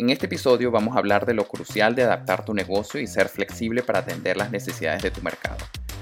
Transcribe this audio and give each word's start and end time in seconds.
En 0.00 0.10
este 0.10 0.26
episodio 0.26 0.70
vamos 0.70 0.94
a 0.94 1.00
hablar 1.00 1.26
de 1.26 1.34
lo 1.34 1.42
crucial 1.48 1.96
de 1.96 2.04
adaptar 2.04 2.44
tu 2.44 2.54
negocio 2.54 3.00
y 3.00 3.08
ser 3.08 3.28
flexible 3.28 3.82
para 3.82 3.98
atender 3.98 4.36
las 4.36 4.52
necesidades 4.52 5.02
de 5.02 5.10
tu 5.10 5.20
mercado. 5.22 5.56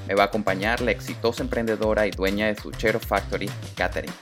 Me 0.07 0.15
va 0.15 0.25
a 0.25 0.27
acompañar 0.27 0.83
la 0.83 0.91
exitosa 0.91 1.43
emprendedora 1.43 2.07
y 2.07 2.11
dueña 2.11 2.47
de 2.47 2.57
su 2.57 2.73
Chero 2.73 3.01
Factory, 3.01 3.49
Katherine. 3.75 4.13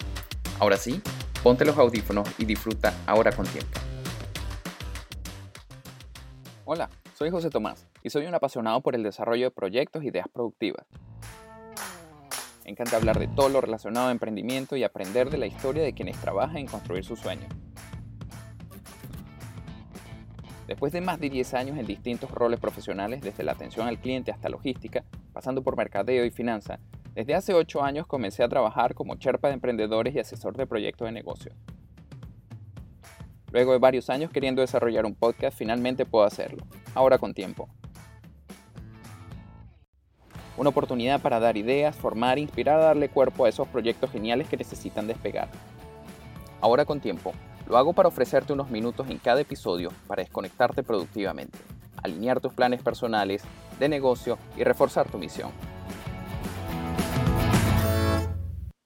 Ahora 0.61 0.77
sí, 0.77 1.03
ponte 1.43 1.65
los 1.65 1.77
audífonos 1.77 2.29
y 2.39 2.45
disfruta 2.45 2.95
ahora 3.05 3.33
con 3.33 3.47
tiempo. 3.47 3.81
Hola, 6.65 6.89
soy 7.15 7.31
José 7.31 7.51
Tomás 7.51 7.89
y 8.05 8.11
soy 8.11 8.27
un 8.27 8.35
apasionado 8.37 8.81
por 8.81 8.95
el 8.95 9.03
desarrollo 9.03 9.47
de 9.47 9.51
proyectos 9.51 10.05
e 10.05 10.07
ideas 10.07 10.29
productivas. 10.33 10.87
Me 12.65 12.71
encanta 12.71 12.97
hablar 12.97 13.19
de 13.19 13.27
todo 13.27 13.49
lo 13.49 13.61
relacionado 13.61 14.07
a 14.07 14.13
emprendimiento 14.13 14.77
y 14.77 14.85
aprender 14.85 15.31
de 15.31 15.39
la 15.39 15.47
historia 15.47 15.83
de 15.83 15.95
quienes 15.95 16.17
trabajan 16.21 16.59
en 16.59 16.67
construir 16.69 17.05
su 17.05 17.17
sueño. 17.17 17.49
Después 20.67 20.93
de 20.93 21.03
más 21.03 21.21
de 21.21 21.29
10 21.29 21.55
años 21.55 21.79
en 21.79 21.87
distintos 21.87 22.31
roles 22.31 22.59
profesionales, 22.59 23.21
desde 23.21 23.45
la 23.45 23.53
atención 23.53 23.87
al 23.87 23.99
cliente 23.99 24.31
hasta 24.31 24.49
logística, 24.49 25.05
pasando 25.33 25.63
por 25.63 25.77
mercadeo 25.77 26.25
y 26.25 26.31
finanza, 26.31 26.79
desde 27.15 27.35
hace 27.35 27.53
8 27.53 27.83
años 27.83 28.07
comencé 28.07 28.43
a 28.43 28.49
trabajar 28.49 28.95
como 28.95 29.17
cherpa 29.17 29.49
de 29.49 29.55
emprendedores 29.55 30.15
y 30.15 30.21
asesor 30.21 30.57
de 30.57 30.67
proyectos 30.67 31.07
de 31.07 31.13
negocio. 31.13 31.53
Luego 33.53 33.73
de 33.73 33.79
varios 33.79 34.11
años 34.11 34.31
queriendo 34.31 34.63
desarrollar 34.63 35.05
un 35.05 35.15
podcast, 35.15 35.57
finalmente 35.57 36.07
puedo 36.07 36.25
hacerlo, 36.25 36.65
ahora 36.95 37.19
con 37.19 37.35
tiempo. 37.35 37.69
Una 40.57 40.71
oportunidad 40.71 41.21
para 41.21 41.41
dar 41.41 41.57
ideas, 41.57 41.95
formar, 41.95 42.39
inspirar 42.39 42.81
darle 42.81 43.09
cuerpo 43.09 43.45
a 43.45 43.49
esos 43.49 43.69
proyectos 43.69 44.11
geniales 44.11 44.49
que 44.49 44.57
necesitan 44.57 45.07
despegar. 45.07 45.49
Ahora 46.61 46.85
con 46.85 47.01
tiempo, 47.01 47.33
lo 47.69 47.79
hago 47.79 47.93
para 47.93 48.09
ofrecerte 48.09 48.53
unos 48.53 48.71
minutos 48.71 49.09
en 49.09 49.19
cada 49.19 49.41
episodio 49.41 49.93
para 50.07 50.23
desconectarte 50.23 50.83
productivamente, 50.83 51.59
alinear 52.03 52.41
tus 52.41 52.53
planes 52.53 52.83
personales, 52.83 53.43
de 53.79 53.89
negocio 53.89 54.39
y 54.57 54.65
reforzar 54.65 55.09
tu 55.11 55.19
misión. 55.19 55.51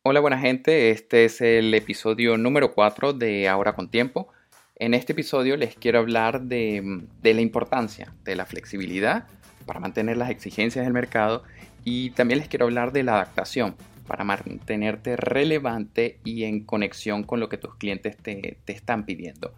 Hola 0.02 0.20
buena 0.20 0.38
gente, 0.38 0.90
este 0.90 1.24
es 1.24 1.40
el 1.40 1.74
episodio 1.74 2.38
número 2.38 2.72
4 2.72 3.12
de 3.12 3.48
Ahora 3.48 3.74
con 3.74 3.90
Tiempo. 3.90 4.28
En 4.76 4.94
este 4.94 5.12
episodio 5.12 5.56
les 5.56 5.74
quiero 5.74 5.98
hablar 5.98 6.42
de, 6.42 7.02
de 7.20 7.34
la 7.34 7.40
importancia 7.40 8.14
de 8.24 8.36
la 8.36 8.46
flexibilidad 8.46 9.26
para 9.66 9.80
mantener 9.80 10.16
las 10.16 10.30
exigencias 10.30 10.84
del 10.84 10.94
mercado 10.94 11.42
y 11.84 12.10
también 12.10 12.38
les 12.38 12.48
quiero 12.48 12.64
hablar 12.64 12.92
de 12.92 13.02
la 13.02 13.14
adaptación 13.14 13.76
para 14.08 14.24
mantenerte 14.24 15.16
relevante 15.16 16.18
y 16.24 16.44
en 16.44 16.64
conexión 16.64 17.22
con 17.22 17.38
lo 17.38 17.48
que 17.48 17.58
tus 17.58 17.76
clientes 17.76 18.16
te, 18.16 18.58
están 18.66 19.04
pidiendo. 19.04 19.54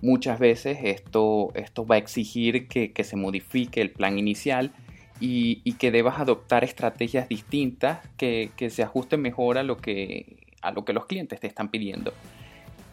Muchas 0.00 0.38
veces 0.38 0.78
esto, 0.84 1.50
esto 1.54 1.84
va 1.84 1.96
a 1.96 1.98
exigir 1.98 2.68
que, 2.68 3.04
se 3.04 3.16
modifique 3.16 3.82
el 3.82 3.90
plan 3.90 4.18
inicial 4.18 4.72
y, 5.20 5.72
que 5.74 5.90
debas 5.90 6.20
adoptar 6.20 6.64
estrategias 6.64 7.28
distintas 7.28 7.98
que, 8.16 8.50
se 8.70 8.82
ajusten 8.82 9.20
mejor 9.20 9.58
a 9.58 9.64
lo, 9.64 9.76
que, 9.76 10.38
a 10.62 10.70
lo 10.70 10.84
que 10.84 10.92
los 10.92 11.06
clientes 11.06 11.40
te 11.40 11.48
están 11.48 11.68
pidiendo. 11.68 12.14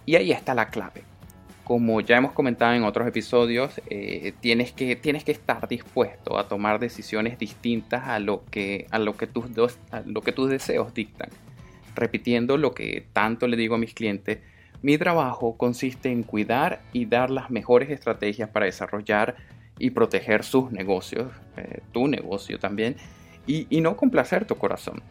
Y 0.05 0.15
ahí 0.15 0.31
está 0.31 0.53
la 0.53 0.69
clave 0.69 1.14
como 1.65 1.99
ya 1.99 2.17
hemos 2.17 2.31
comentado 2.31 2.75
en 2.75 2.83
otros 2.83 3.07
episodios, 3.07 3.81
eh, 3.89 4.33
tienes, 4.39 4.71
que, 4.71 4.95
tienes 4.95 5.23
que 5.23 5.31
estar 5.31 5.67
dispuesto 5.67 6.37
a 6.37 6.47
tomar 6.47 6.79
decisiones 6.79 7.39
distintas 7.39 8.07
a 8.07 8.19
lo 8.19 8.45
que, 8.45 8.85
a 8.91 8.99
lo 8.99 9.17
que, 9.17 9.25
tus, 9.25 9.51
dos, 9.53 9.79
lo 10.05 10.21
que 10.21 10.31
tus 10.31 10.47
deseos 10.47 10.93
dictan. 10.93 11.29
Repitiendo 11.95 12.57
lo 12.57 12.75
que 12.75 13.07
tanto 13.13 13.47
le 13.47 13.57
digo 13.57 13.75
a 13.75 13.77
mis 13.79 13.95
clientes, 13.95 14.37
mi 14.83 14.99
trabajo 14.99 15.57
consiste 15.57 16.11
en 16.11 16.21
cuidar 16.21 16.83
y 16.93 17.05
dar 17.05 17.31
las 17.31 17.49
mejores 17.49 17.89
estrategias 17.89 18.47
para 18.49 18.67
desarrollar 18.67 19.35
y 19.79 19.89
proteger 19.89 20.43
sus 20.43 20.71
negocios, 20.71 21.31
eh, 21.57 21.79
tu 21.91 22.07
negocio 22.07 22.59
también, 22.59 22.95
y, 23.47 23.65
no 23.81 23.97
complacer 23.97 24.45
tu 24.45 24.55
corazón. 24.55 25.01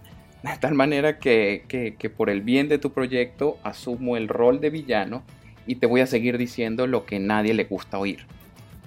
De 0.45 0.57
tal 0.61 0.75
manera 0.75 1.19
que, 1.19 1.65
que 1.99 2.11
por 2.11 2.31
el 2.31 2.43
bien 2.43 2.69
de 2.69 2.79
tu 2.79 2.93
proyecto 2.93 3.59
asumo 3.65 4.17
el 4.17 4.29
rol 4.29 4.61
de 4.61 4.71
villano 4.71 5.25
y 5.67 5.77
te 5.77 5.87
voy 5.87 6.01
a 6.01 6.07
seguir 6.07 6.39
diciendo 6.39 6.87
lo 6.87 7.07
que 7.07 7.19
nadie 7.19 7.55
le 7.55 7.65
gusta 7.65 7.99
oír. 7.99 8.27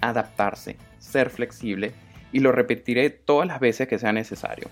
Adaptarse, 0.02 0.78
ser 1.00 1.30
flexible 1.30 1.94
y 2.32 2.40
lo 2.40 2.52
repetiré 2.52 3.10
todas 3.10 3.48
las 3.48 3.60
veces 3.60 3.88
que 3.88 4.00
sea 4.00 4.14
necesario. 4.14 4.68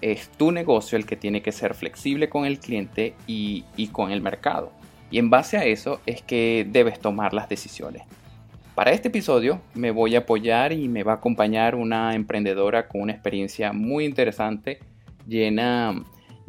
Es 0.00 0.28
tu 0.28 0.52
negocio 0.52 0.98
el 0.98 1.06
que 1.06 1.16
tiene 1.16 1.42
que 1.42 1.52
ser 1.52 1.74
flexible 1.74 2.28
con 2.28 2.44
el 2.44 2.58
cliente 2.58 3.14
y, 3.26 3.64
con 3.92 4.10
el 4.10 4.20
mercado. 4.20 4.72
Y 5.10 5.18
en 5.18 5.30
base 5.30 5.56
a 5.56 5.64
eso 5.64 6.00
es 6.06 6.22
que 6.22 6.66
debes 6.68 6.98
tomar 6.98 7.32
las 7.32 7.48
decisiones. 7.48 8.02
Para 8.74 8.90
este 8.90 9.08
episodio 9.08 9.60
me 9.74 9.92
voy 9.92 10.16
a 10.16 10.20
apoyar 10.20 10.72
y 10.72 10.88
me 10.88 11.04
va 11.04 11.12
a 11.12 11.16
acompañar 11.16 11.76
una 11.76 12.14
emprendedora 12.14 12.88
con 12.88 13.02
una 13.02 13.12
experiencia 13.12 13.72
muy 13.72 14.04
interesante, 14.04 14.80
llena, 15.28 15.94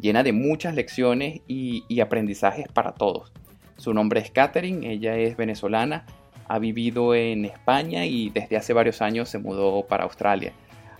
llena 0.00 0.24
de 0.24 0.32
muchas 0.32 0.74
lecciones 0.74 1.42
y 1.46 2.00
aprendizajes 2.00 2.66
para 2.66 2.92
todos. 2.92 3.32
Su 3.76 3.92
nombre 3.92 4.20
es 4.20 4.30
Catherine, 4.30 4.90
ella 4.90 5.16
es 5.16 5.36
venezolana, 5.36 6.06
ha 6.48 6.58
vivido 6.58 7.14
en 7.14 7.44
España 7.44 8.06
y 8.06 8.30
desde 8.30 8.56
hace 8.56 8.72
varios 8.72 9.02
años 9.02 9.28
se 9.28 9.38
mudó 9.38 9.86
para 9.86 10.04
Australia. 10.04 10.52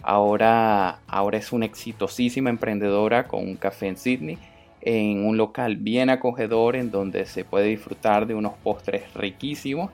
Ahora, 0.02 1.00
ahora 1.06 1.38
es 1.38 1.52
una 1.52 1.66
exitosísima 1.66 2.50
emprendedora 2.50 3.26
con 3.26 3.42
un 3.44 3.56
café 3.56 3.88
en 3.88 3.96
Sydney, 3.96 4.38
en 4.82 5.24
un 5.24 5.36
local 5.36 5.76
bien 5.76 6.10
acogedor 6.10 6.76
en 6.76 6.90
donde 6.90 7.26
se 7.26 7.44
puede 7.44 7.66
disfrutar 7.66 8.26
de 8.26 8.34
unos 8.34 8.52
postres 8.62 9.12
riquísimos 9.14 9.90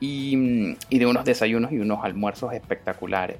y, 0.00 0.74
y 0.88 0.98
de 0.98 1.06
unos 1.06 1.24
desayunos 1.24 1.70
y 1.70 1.78
unos 1.78 2.02
almuerzos 2.02 2.52
espectaculares. 2.54 3.36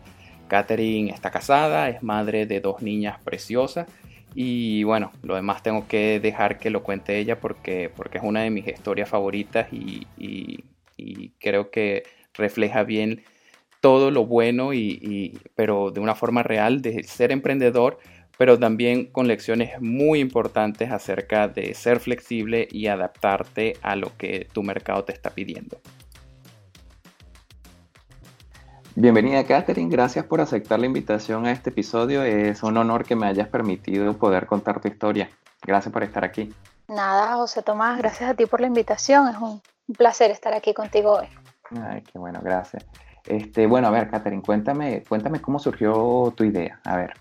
Catherine 0.49 1.11
está 1.11 1.31
casada, 1.31 1.89
es 1.89 2.03
madre 2.03 2.47
de 2.47 2.61
dos 2.61 2.83
niñas 2.83 3.19
preciosas 3.25 3.87
y 4.35 4.85
bueno, 4.85 5.13
lo 5.23 5.35
demás 5.35 5.63
tengo 5.63 5.87
que 5.87 6.21
dejar 6.21 6.59
que 6.59 6.71
lo 6.71 6.83
cuente 6.83 7.19
ella 7.19 7.39
porque, 7.41 7.91
porque 7.95 8.19
es 8.19 8.25
una 8.25 8.43
de 8.43 8.51
mis 8.51 8.67
historias 8.67 9.09
favoritas 9.09 9.69
y, 9.73 10.07
creo 11.41 11.71
que 11.71 12.05
refleja 12.35 12.85
bien 12.85 13.25
todo 13.81 14.11
lo 14.13 14.25
bueno, 14.25 14.73
y, 14.73 15.39
pero 15.57 15.91
de 15.91 16.01
una 16.01 16.15
forma 16.15 16.43
real 16.43 16.81
de 16.81 17.03
ser 17.03 17.33
emprendedor, 17.33 17.99
pero 18.39 18.59
también 18.59 19.07
con 19.07 19.27
lecciones 19.27 19.81
muy 19.81 20.21
importantes 20.21 20.91
acerca 20.91 21.49
de 21.49 21.75
ser 21.75 22.01
flexible 22.01 22.69
y 22.71 22.87
adaptarte 22.87 23.75
a 23.83 23.97
lo 23.97 24.17
que 24.17 24.47
tu 24.53 24.63
mercado 24.63 25.05
te 25.05 25.13
está 25.13 25.31
pidiendo. 25.31 25.81
Bienvenida 29.03 29.43
Catherine, 29.43 29.91
gracias 29.91 30.25
por 30.27 30.41
aceptar 30.41 30.79
la 30.79 30.87
invitación 30.87 31.45
a 31.45 31.51
este 31.51 31.71
episodio. 31.71 32.23
Es 32.23 32.63
un 32.63 32.77
honor 32.77 33.05
que 33.05 33.17
me 33.17 33.27
hayas 33.27 33.49
permitido 33.49 34.17
poder 34.17 34.47
contar 34.47 34.81
tu 34.81 34.87
historia. 34.87 35.29
Gracias 35.61 35.93
por 35.93 36.05
estar 36.05 36.23
aquí. 36.23 36.55
Nada, 36.87 37.35
José 37.35 37.65
Tomás, 37.65 37.99
gracias 37.99 38.31
a 38.31 38.35
ti 38.35 38.47
por 38.47 38.61
la 38.61 38.69
invitación. 38.69 39.27
Es 39.29 39.37
un 39.39 39.61
placer 39.99 40.31
estar 40.31 40.55
aquí 40.55 40.73
contigo 40.73 41.15
hoy. 41.15 41.27
Ay, 41.85 42.03
qué 42.03 42.17
bueno, 42.17 42.39
gracias. 42.45 42.87
Este, 43.27 43.67
bueno, 43.67 43.89
a 43.89 43.91
ver, 43.91 44.09
Catherine, 44.09 44.41
cuéntame, 44.41 45.03
cuéntame 45.09 45.41
cómo 45.41 45.59
surgió 45.59 46.33
tu 46.37 46.45
idea. 46.45 46.79
A 46.85 46.95
ver. 46.95 47.15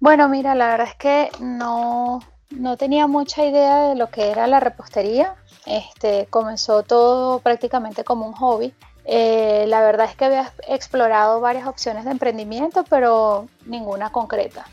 Bueno, 0.00 0.28
mira, 0.28 0.54
la 0.54 0.66
verdad 0.72 0.88
es 0.88 0.96
que 0.96 1.30
no, 1.40 2.20
no 2.50 2.76
tenía 2.76 3.06
mucha 3.06 3.46
idea 3.46 3.88
de 3.88 3.94
lo 3.94 4.10
que 4.10 4.30
era 4.30 4.46
la 4.46 4.60
repostería. 4.60 5.36
Este, 5.64 6.26
comenzó 6.26 6.82
todo 6.82 7.38
prácticamente 7.38 8.04
como 8.04 8.26
un 8.26 8.34
hobby. 8.34 8.74
Eh, 9.10 9.64
la 9.68 9.80
verdad 9.80 10.06
es 10.10 10.16
que 10.16 10.26
había 10.26 10.52
explorado 10.68 11.40
varias 11.40 11.66
opciones 11.66 12.04
de 12.04 12.10
emprendimiento, 12.10 12.84
pero 12.84 13.48
ninguna 13.64 14.12
concreta. 14.12 14.66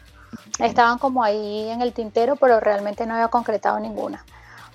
Estaban 0.60 0.98
como 0.98 1.24
ahí 1.24 1.70
en 1.70 1.82
el 1.82 1.94
tintero, 1.94 2.36
pero 2.36 2.60
realmente 2.60 3.06
no 3.06 3.14
había 3.14 3.30
concretado 3.30 3.80
ninguna. 3.80 4.26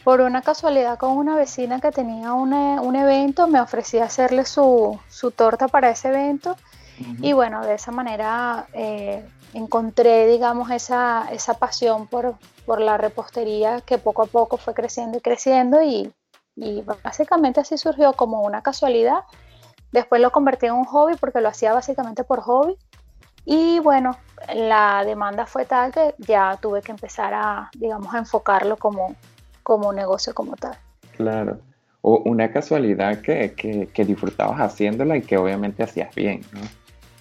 Por 0.03 0.23
una 0.23 0.41
casualidad 0.41 0.97
con 0.97 1.11
una 1.11 1.37
vecina 1.37 1.79
que 1.79 1.93
tenía 1.93 2.33
un 2.33 2.97
evento, 2.97 3.49
me 3.49 3.61
ofrecí 3.61 3.99
hacerle 3.99 4.47
su, 4.47 4.99
torta 5.37 5.69
para 5.69 5.91
ese 5.91 6.09
evento 6.09 6.57
y 7.21 7.35
bueno, 7.35 7.63
de 7.63 7.75
esa 7.75 7.93
manera 7.93 8.67
eh, 8.73 9.29
encontré, 9.53 10.27
digamos, 10.27 10.71
esa, 10.71 11.29
esa 11.33 11.53
pasión 11.55 12.07
por, 12.07 12.37
por 12.65 12.81
la 12.81 12.97
repostería 12.97 13.83
que 13.83 13.99
poco 13.99 14.23
a 14.23 14.27
poco 14.27 14.57
fue 14.57 14.73
creciendo 14.73 15.19
y 15.19 15.21
creciendo 15.21 15.83
y, 15.83 16.11
y 16.57 16.83
básicamente 17.03 17.61
así 17.61 17.77
surgió 17.77 18.15
como 18.15 18.41
una 18.43 18.63
casualidad 18.63 19.25
Después 19.93 20.21
lo 20.21 20.31
convertí 20.31 20.67
en 20.67 20.75
un 20.75 20.85
hobby 20.85 21.15
porque 21.17 21.41
lo 21.41 21.49
hacía 21.49 21.73
básicamente 21.73 22.25
por 22.25 22.41
hobby. 22.41 22.77
Y 23.45 23.81
bueno, 23.81 24.17
la 24.55 25.05
demanda 25.05 25.47
fue 25.47 25.65
tal 25.65 25.93
que 25.93 26.15
ya 26.19 26.59
tuve 26.61 26.83
que 26.83 26.93
empezar 26.93 27.35
a, 27.35 27.71
digamos, 27.77 28.15
a 28.15 28.19
enfocarlo 28.19 28.77
como, 28.77 29.17
como 29.63 29.89
un 29.89 29.97
negocio 29.97 30.35
como 30.35 30.57
tal. 30.57 30.77
Claro. 31.17 31.59
O 32.03 32.23
una 32.25 32.51
casualidad 32.53 33.21
que, 33.21 33.53
que, 33.93 34.05
disfrutabas 34.05 34.59
haciéndola 34.61 35.17
y 35.17 35.23
que 35.23 35.37
obviamente 35.37 35.83
hacías 35.83 36.15
bien, 36.15 36.43
¿no? 36.53 36.61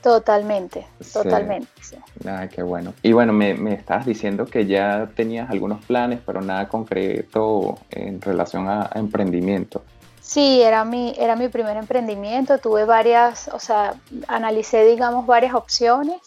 Totalmente, 0.01 0.87
totalmente. 1.11 1.67
Sí. 1.81 1.97
Ah, 2.25 2.47
qué 2.47 2.63
bueno. 2.63 2.93
Y 3.03 3.11
bueno, 3.11 3.33
me, 3.33 3.55
me 3.55 3.73
estabas 3.73 4.05
diciendo 4.05 4.45
que 4.45 4.65
ya 4.65 5.09
tenías 5.13 5.49
algunos 5.49 5.83
planes, 5.83 6.21
pero 6.25 6.39
nada 6.39 6.69
concreto 6.69 7.77
en 7.89 8.21
relación 8.21 8.69
a 8.69 8.89
emprendimiento. 8.95 9.83
Sí, 10.29 10.61
era 10.61 10.85
mi, 10.85 11.11
era 11.17 11.35
mi 11.35 11.47
primer 11.47 11.75
emprendimiento, 11.75 12.59
tuve 12.59 12.85
varias, 12.85 13.47
o 13.47 13.59
sea, 13.59 13.95
analicé, 14.27 14.85
digamos, 14.85 15.25
varias 15.25 15.55
opciones. 15.55 16.21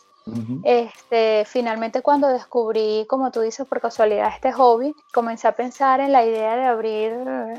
Este, 0.64 1.44
finalmente 1.46 2.02
cuando 2.02 2.26
descubrí, 2.26 3.06
como 3.08 3.30
tú 3.30 3.42
dices, 3.42 3.64
por 3.64 3.80
casualidad 3.80 4.32
este 4.34 4.50
hobby, 4.50 4.92
comencé 5.14 5.46
a 5.46 5.54
pensar 5.54 6.00
en 6.00 6.10
la 6.10 6.24
idea 6.24 6.56
de 6.56 6.64
abrir, 6.64 7.12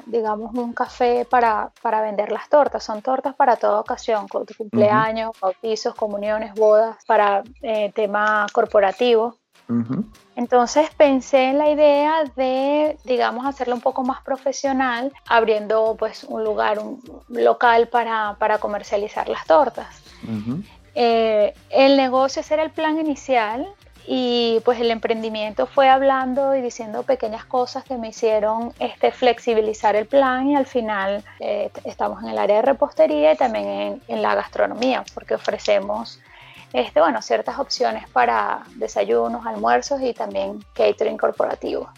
digamos, 0.05 0.53
un 0.53 0.73
café 0.73 1.23
para, 1.23 1.71
para 1.81 2.01
vender 2.01 2.29
las 2.29 2.49
tortas. 2.49 2.83
Son 2.83 3.01
tortas 3.01 3.35
para 3.35 3.55
toda 3.55 3.79
ocasión, 3.79 4.27
cumpleaños, 4.57 5.31
bautizos, 5.39 5.95
comuniones, 5.95 6.53
bodas, 6.55 6.97
para 7.05 7.43
eh, 7.61 7.93
tema 7.95 8.47
corporativo. 8.51 9.37
Entonces 10.35 10.89
pensé 10.95 11.45
en 11.45 11.57
la 11.57 11.69
idea 11.69 12.23
de, 12.35 12.97
digamos, 13.05 13.45
hacerlo 13.45 13.75
un 13.75 13.81
poco 13.81 14.03
más 14.03 14.21
profesional, 14.21 15.11
abriendo 15.27 15.95
pues 15.97 16.23
un 16.23 16.43
lugar, 16.43 16.79
un 16.79 17.01
local 17.29 17.87
para, 17.87 18.57
comercializar 18.59 19.29
las 19.29 19.45
tortas. 19.45 20.03
Eh, 20.95 21.53
el 21.69 21.97
negocio 21.97 22.41
ese 22.41 22.53
era 22.53 22.63
el 22.63 22.71
plan 22.71 22.99
inicial 22.99 23.67
y 24.05 24.59
pues 24.65 24.79
el 24.79 24.91
emprendimiento 24.91 25.65
fue 25.65 25.89
hablando 25.89 26.55
y 26.55 26.61
diciendo 26.61 27.03
pequeñas 27.03 27.45
cosas 27.45 27.83
que 27.83 27.97
me 27.97 28.09
hicieron 28.09 28.73
este, 28.79 29.11
flexibilizar 29.11 29.95
el 29.95 30.05
plan 30.05 30.49
y 30.49 30.55
al 30.55 30.65
final 30.65 31.23
eh, 31.39 31.71
estamos 31.85 32.21
en 32.21 32.29
el 32.29 32.37
área 32.37 32.57
de 32.57 32.61
repostería 32.63 33.33
y 33.33 33.37
también 33.37 33.67
en, 33.67 34.01
en 34.07 34.21
la 34.21 34.35
gastronomía 34.35 35.03
porque 35.13 35.35
ofrecemos 35.35 36.19
este, 36.73 36.99
bueno, 36.99 37.21
ciertas 37.21 37.59
opciones 37.59 38.09
para 38.09 38.63
desayunos, 38.75 39.45
almuerzos 39.45 40.01
y 40.01 40.13
también 40.13 40.63
catering 40.73 41.17
corporativo. 41.17 41.89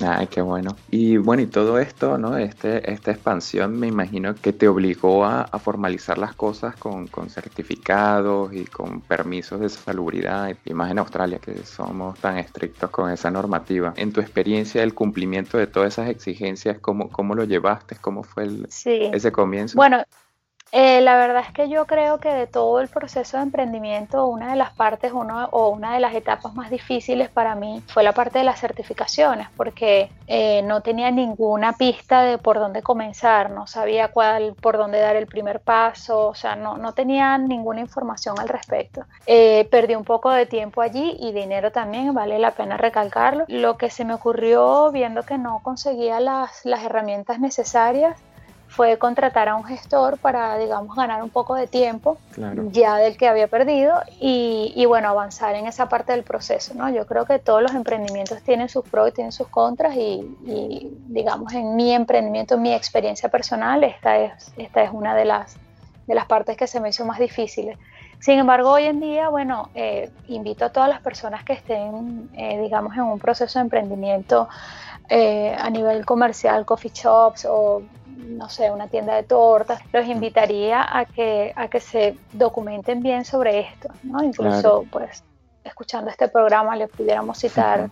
Ay, 0.00 0.26
qué 0.26 0.40
bueno. 0.40 0.76
Y 0.90 1.18
bueno, 1.18 1.42
y 1.42 1.46
todo 1.46 1.78
esto, 1.78 2.18
¿no? 2.18 2.36
Este, 2.36 2.90
esta 2.90 3.12
expansión 3.12 3.78
me 3.78 3.86
imagino 3.86 4.34
que 4.34 4.52
te 4.52 4.66
obligó 4.66 5.24
a, 5.24 5.46
formalizar 5.58 6.18
las 6.18 6.34
cosas 6.34 6.74
con, 6.76 7.08
certificados 7.28 8.52
y 8.52 8.64
con 8.64 9.00
permisos 9.00 9.60
de 9.60 9.68
salubridad, 9.68 10.52
y 10.64 10.74
más 10.74 10.90
en 10.90 10.98
Australia 10.98 11.38
que 11.38 11.64
somos 11.64 12.18
tan 12.18 12.38
estrictos 12.38 12.90
con 12.90 13.10
esa 13.10 13.30
normativa. 13.30 13.94
En 13.96 14.12
tu 14.12 14.20
experiencia, 14.20 14.82
el 14.82 14.94
cumplimiento 14.94 15.58
de 15.58 15.68
todas 15.68 15.94
esas 15.94 16.08
exigencias, 16.08 16.78
¿cómo, 16.80 17.08
cómo 17.08 17.34
lo 17.34 17.44
llevaste? 17.44 17.96
¿Cómo 18.00 18.24
fue 18.24 18.44
el, 18.44 18.68
ese 18.68 19.32
comienzo? 19.32 19.76
Bueno, 19.76 20.02
eh, 20.76 21.00
la 21.02 21.16
verdad 21.16 21.44
es 21.46 21.52
que 21.52 21.68
yo 21.68 21.86
creo 21.86 22.18
que 22.18 22.30
de 22.30 22.48
todo 22.48 22.80
el 22.80 22.88
proceso 22.88 23.36
de 23.36 23.44
emprendimiento, 23.44 24.26
una 24.26 24.50
de 24.50 24.56
las 24.56 24.72
partes 24.72 25.12
o 25.14 25.68
una 25.68 25.94
de 25.94 26.00
las 26.00 26.14
etapas 26.16 26.52
más 26.54 26.68
difíciles 26.68 27.28
para 27.28 27.54
mí 27.54 27.80
fue 27.86 28.02
la 28.02 28.10
parte 28.10 28.38
de 28.40 28.44
las 28.44 28.58
certificaciones, 28.58 29.46
porque 29.56 30.10
eh, 30.26 30.62
no 30.62 30.80
tenía 30.80 31.12
ninguna 31.12 31.74
pista 31.74 32.22
de 32.22 32.38
por 32.38 32.58
dónde 32.58 32.82
comenzar, 32.82 33.50
no 33.50 33.68
sabía 33.68 34.08
cuál, 34.08 34.54
por 34.60 34.76
dónde 34.76 34.98
dar 34.98 35.14
el 35.14 35.28
primer 35.28 35.60
paso, 35.60 36.26
o 36.26 36.34
sea, 36.34 36.56
no, 36.56 36.76
no 36.76 36.92
tenía 36.92 37.38
ninguna 37.38 37.78
información 37.78 38.40
al 38.40 38.48
respecto. 38.48 39.04
Eh, 39.26 39.68
perdí 39.70 39.94
un 39.94 40.04
poco 40.04 40.30
de 40.30 40.46
tiempo 40.46 40.80
allí 40.80 41.16
y 41.20 41.30
dinero 41.30 41.70
también, 41.70 42.12
vale 42.14 42.40
la 42.40 42.50
pena 42.50 42.76
recalcarlo. 42.76 43.44
Lo 43.46 43.76
que 43.76 43.90
se 43.90 44.04
me 44.04 44.14
ocurrió 44.14 44.90
viendo 44.90 45.22
que 45.22 45.38
no 45.38 45.60
conseguía 45.62 46.18
las, 46.18 46.64
las 46.64 46.82
herramientas 46.82 47.38
necesarias, 47.38 48.16
fue 48.74 48.98
contratar 48.98 49.48
a 49.48 49.54
un 49.54 49.64
gestor 49.64 50.18
para, 50.18 50.58
digamos, 50.58 50.96
ganar 50.96 51.22
un 51.22 51.30
poco 51.30 51.54
de 51.54 51.68
tiempo 51.68 52.18
ya 52.72 52.96
del 52.96 53.16
que 53.16 53.28
había 53.28 53.46
perdido 53.46 54.00
y, 54.20 54.84
bueno, 54.86 55.08
avanzar 55.08 55.54
en 55.54 55.66
esa 55.66 55.88
parte 55.88 56.12
del 56.12 56.24
proceso, 56.24 56.74
¿no? 56.74 56.90
Yo 56.90 57.06
creo 57.06 57.24
que 57.24 57.38
todos 57.38 57.62
los 57.62 57.72
emprendimientos 57.72 58.42
tienen 58.42 58.68
sus 58.68 58.84
pros 58.84 59.10
y 59.10 59.12
tienen 59.12 59.32
sus 59.32 59.46
contras 59.46 59.94
y, 59.96 60.26
digamos, 61.06 61.52
en 61.52 61.76
mi 61.76 61.92
emprendimiento, 61.92 62.56
en 62.56 62.62
mi 62.62 62.74
experiencia 62.74 63.28
personal, 63.28 63.84
esta 63.84 64.18
es, 64.18 64.52
esta 64.56 64.82
es 64.82 64.90
una 64.92 65.14
de 65.14 65.24
las, 65.24 65.56
de 66.08 66.14
las 66.14 66.26
partes 66.26 66.56
que 66.56 66.66
se 66.66 66.80
me 66.80 66.88
hizo 66.88 67.04
más 67.04 67.20
difíciles. 67.20 67.78
Sin 68.18 68.38
embargo, 68.38 68.70
hoy 68.70 68.84
en 68.84 69.00
día, 69.00 69.28
bueno, 69.28 69.68
eh, 69.74 70.10
invito 70.28 70.64
a 70.64 70.70
todas 70.70 70.88
las 70.88 71.00
personas 71.00 71.44
que 71.44 71.52
estén, 71.52 72.30
eh, 72.34 72.58
digamos, 72.60 72.94
en 72.94 73.02
un 73.02 73.18
proceso 73.18 73.58
de 73.58 73.64
emprendimiento 73.64 74.48
eh, 75.08 75.54
a 75.58 75.68
nivel 75.68 76.06
comercial, 76.06 76.64
coffee 76.64 76.90
shops 76.92 77.46
o 77.48 77.82
no 78.24 78.48
sé, 78.48 78.70
una 78.70 78.88
tienda 78.88 79.14
de 79.14 79.22
tortas, 79.22 79.80
los 79.92 80.06
invitaría 80.06 80.82
a 80.82 81.04
que, 81.04 81.52
a 81.56 81.68
que 81.68 81.80
se 81.80 82.16
documenten 82.32 83.02
bien 83.02 83.24
sobre 83.24 83.60
esto, 83.60 83.88
¿no? 84.02 84.22
Incluso, 84.22 84.84
pues, 84.90 85.22
escuchando 85.62 86.10
este 86.10 86.28
programa 86.28 86.76
le 86.76 86.88
pudiéramos 86.88 87.38
citar 87.38 87.90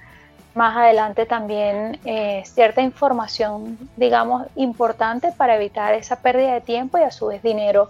más 0.55 0.77
adelante 0.77 1.25
también 1.25 1.99
eh, 2.05 2.43
cierta 2.45 2.83
información, 2.83 3.79
digamos, 3.97 4.47
importante 4.57 5.33
para 5.33 5.57
evitar 5.57 5.95
esa 5.95 6.17
pérdida 6.17 6.55
de 6.55 6.61
tiempo 6.61 6.99
y 6.99 7.03
a 7.03 7.11
su 7.11 7.29
vez 7.29 7.43
dinero 7.43 7.89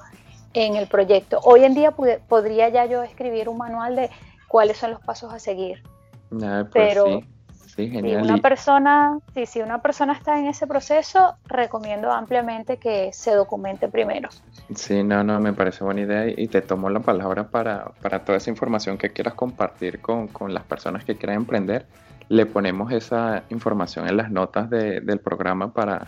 en 0.55 0.77
el 0.77 0.87
proyecto. 0.87 1.41
Hoy 1.43 1.65
en 1.65 1.75
día 1.75 1.93
podría 1.93 2.69
ya 2.69 2.87
yo 2.87 3.03
escribir 3.03 3.49
un 3.49 3.59
manual 3.59 3.97
de 3.97 4.11
cuáles 4.49 4.77
son 4.77 4.93
los 4.93 5.01
pasos 5.01 5.33
a 5.33 5.39
seguir. 5.39 5.83
Ah, 6.43 6.65
pues 6.71 6.71
pero 6.73 7.23
si 7.75 7.87
una 7.97 8.37
persona, 8.37 9.19
si 9.47 9.63
una 9.63 9.81
persona 9.81 10.13
está 10.13 10.39
en 10.39 10.47
ese 10.47 10.67
proceso, 10.67 11.37
recomiendo 11.47 12.13
ampliamente 12.13 12.77
que 12.77 13.11
se 13.15 13.35
documente 13.35 13.89
primero. 13.89 14.29
Sí, 14.75 15.03
no, 15.03 15.25
no, 15.25 15.41
me 15.41 15.55
parece 15.55 15.83
buena 15.83 16.03
idea 16.03 16.27
y 16.29 16.49
te 16.49 16.61
tomo 16.61 16.91
la 16.91 17.01
palabra 17.01 17.49
para, 17.49 17.93
toda 18.27 18.37
esa 18.37 18.51
información 18.51 18.99
que 18.99 19.11
quieras 19.11 19.35
compartir 19.35 20.01
con, 20.01 20.29
las 20.49 20.65
personas 20.65 21.05
que 21.05 21.17
quieran 21.17 21.37
emprender. 21.37 21.87
Le 22.29 22.45
ponemos 22.45 22.93
esa 22.93 23.45
información 23.49 24.07
en 24.07 24.19
las 24.19 24.31
notas 24.31 24.69
del 24.69 25.19
programa 25.21 25.73
para, 25.73 26.07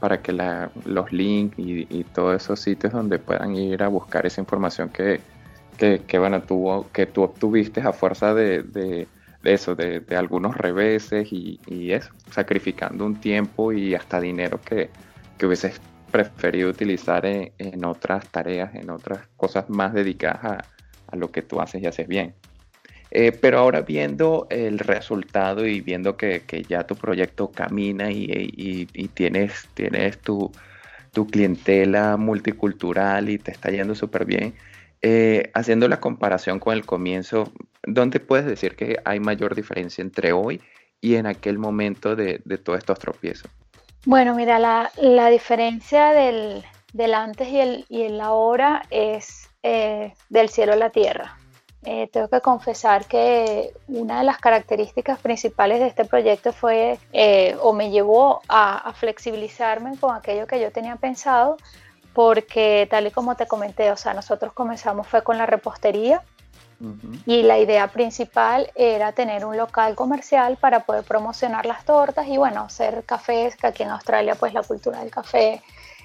para 0.00 0.20
que 0.20 0.32
los 0.32 1.12
links 1.12 1.56
y, 1.58 2.04
todos 2.12 2.42
esos 2.42 2.58
sitios 2.58 2.92
donde 2.92 3.20
puedan 3.20 3.54
ir 3.54 3.84
a 3.84 3.88
buscar 3.88 4.26
esa 4.26 4.40
información 4.40 4.88
que, 4.88 5.20
que, 5.78 6.18
bueno, 6.18 6.42
tuvo, 6.42 6.88
que 6.92 7.06
tú 7.06 7.22
obtuviste 7.22 7.80
a 7.80 7.92
fuerza 7.92 8.34
de 8.34 9.06
eso, 9.44 9.74
de, 9.74 10.02
algunos 10.16 10.56
reveses 10.56 11.28
y, 11.32 11.58
eso, 11.92 12.10
sacrificando 12.30 13.04
un 13.04 13.20
tiempo 13.20 13.72
y 13.72 13.94
hasta 13.94 14.20
dinero 14.20 14.60
que, 14.60 14.90
que 15.38 15.46
hubieses 15.46 15.80
preferido 16.14 16.70
utilizar 16.70 17.26
en, 17.26 17.84
otras 17.84 18.28
tareas, 18.28 18.72
en 18.76 18.88
otras 18.90 19.26
cosas 19.36 19.68
más 19.68 19.92
dedicadas 19.92 20.64
a, 21.08 21.16
lo 21.16 21.32
que 21.32 21.42
tú 21.42 21.60
haces 21.60 21.82
y 21.82 21.86
haces 21.86 22.06
bien. 22.06 22.34
Eh, 23.10 23.32
pero 23.32 23.58
ahora 23.58 23.80
viendo 23.80 24.46
el 24.48 24.78
resultado 24.78 25.66
y 25.66 25.80
viendo 25.80 26.16
que, 26.16 26.42
ya 26.68 26.86
tu 26.86 26.94
proyecto 26.94 27.50
camina 27.50 28.12
y, 28.12 28.86
tienes, 29.14 29.68
tienes 29.74 30.18
tu, 30.18 30.52
tu, 31.12 31.26
clientela 31.26 32.16
multicultural 32.16 33.28
y 33.28 33.38
te 33.38 33.50
está 33.50 33.70
yendo 33.70 33.96
súper 33.96 34.24
bien, 34.24 34.54
eh, 35.02 35.50
haciendo 35.52 35.88
la 35.88 35.98
comparación 35.98 36.60
con 36.60 36.74
el 36.74 36.86
comienzo, 36.86 37.52
¿dónde 37.86 38.20
puedes 38.20 38.46
decir 38.46 38.76
que 38.76 38.98
hay 39.04 39.20
mayor 39.20 39.54
diferencia 39.54 40.02
entre 40.02 40.32
hoy 40.32 40.60
y 41.00 41.16
en 41.16 41.26
aquel 41.26 41.58
momento 41.58 42.16
de, 42.16 42.38
todos 42.62 42.78
estos 42.78 42.98
tropiezos? 42.98 43.50
Bueno, 44.06 44.34
mira, 44.34 44.58
la, 44.58 45.30
diferencia 45.30 46.10
del, 46.10 46.64
antes 47.14 47.48
y 47.48 47.58
el, 47.58 47.84
y 47.88 48.18
ahora 48.20 48.82
es 48.90 49.48
eh, 49.62 50.12
del 50.28 50.48
cielo 50.48 50.74
a 50.74 50.76
la 50.76 50.90
tierra. 50.90 51.36
Eh, 51.86 52.08
tengo 52.10 52.28
que 52.28 52.40
confesar 52.40 53.04
que 53.04 53.72
una 53.88 54.18
de 54.18 54.24
las 54.24 54.38
características 54.38 55.20
principales 55.20 55.80
de 55.80 55.88
este 55.88 56.06
proyecto 56.06 56.52
fue 56.52 56.98
o 57.60 57.74
me 57.74 57.90
llevó 57.90 58.40
a, 58.48 58.90
flexibilizarme 58.94 59.98
con 59.98 60.16
aquello 60.16 60.46
que 60.46 60.60
yo 60.60 60.72
tenía 60.72 60.96
pensado 60.96 61.58
porque 62.14 62.86
tal 62.90 63.08
y 63.08 63.10
como 63.10 63.34
te 63.34 63.46
comenté, 63.46 63.90
o 63.90 63.96
sea, 63.96 64.14
nosotros 64.14 64.52
comenzamos 64.54 65.06
fue 65.06 65.22
con 65.22 65.36
la 65.36 65.46
repostería 65.46 66.22
y 67.26 67.42
la 67.42 67.58
idea 67.58 67.88
principal 67.88 68.70
era 68.74 69.12
tener 69.12 69.44
un 69.44 69.56
local 69.56 69.94
comercial 69.94 70.56
para 70.56 70.80
poder 70.80 71.04
promocionar 71.04 71.66
las 71.66 71.84
tortas 71.84 72.26
y 72.26 72.36
bueno, 72.36 72.62
hacer 72.62 73.04
cafés, 73.04 73.56
que 73.56 73.66
aquí 73.66 73.82
en 73.82 73.90
Australia 73.90 74.34
pues 74.34 74.52
la 74.52 74.62
cultura 74.62 75.00
del 75.00 75.10
café 75.10 75.62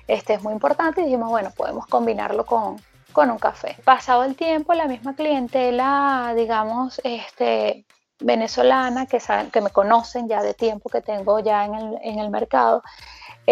este, 0.08 0.34
es 0.34 0.44
muy 0.44 0.54
importante 0.54 1.02
y 1.02 1.06
dijimos, 1.06 1.30
bueno, 1.30 1.52
podemos 1.56 1.86
combinarlo 1.88 2.46
con, 2.46 2.82
con 3.12 3.30
un 3.30 3.38
café. 3.38 3.78
Pasado 3.84 4.24
el 4.24 4.36
tiempo, 4.36 4.74
la 4.74 4.88
misma 4.88 5.16
clientela, 5.16 6.34
digamos, 6.36 7.00
este, 7.04 7.86
venezolana, 8.20 9.06
que, 9.06 9.20
que 9.52 9.62
me 9.62 9.70
conocen 9.70 10.28
ya 10.28 10.42
de 10.42 10.54
tiempo 10.54 10.90
que 10.90 11.02
tengo 11.02 11.40
ya 11.40 11.66
en 11.66 11.76
el, 11.76 11.98
en 12.04 12.20
el 12.20 12.30
mercado, 12.30 12.84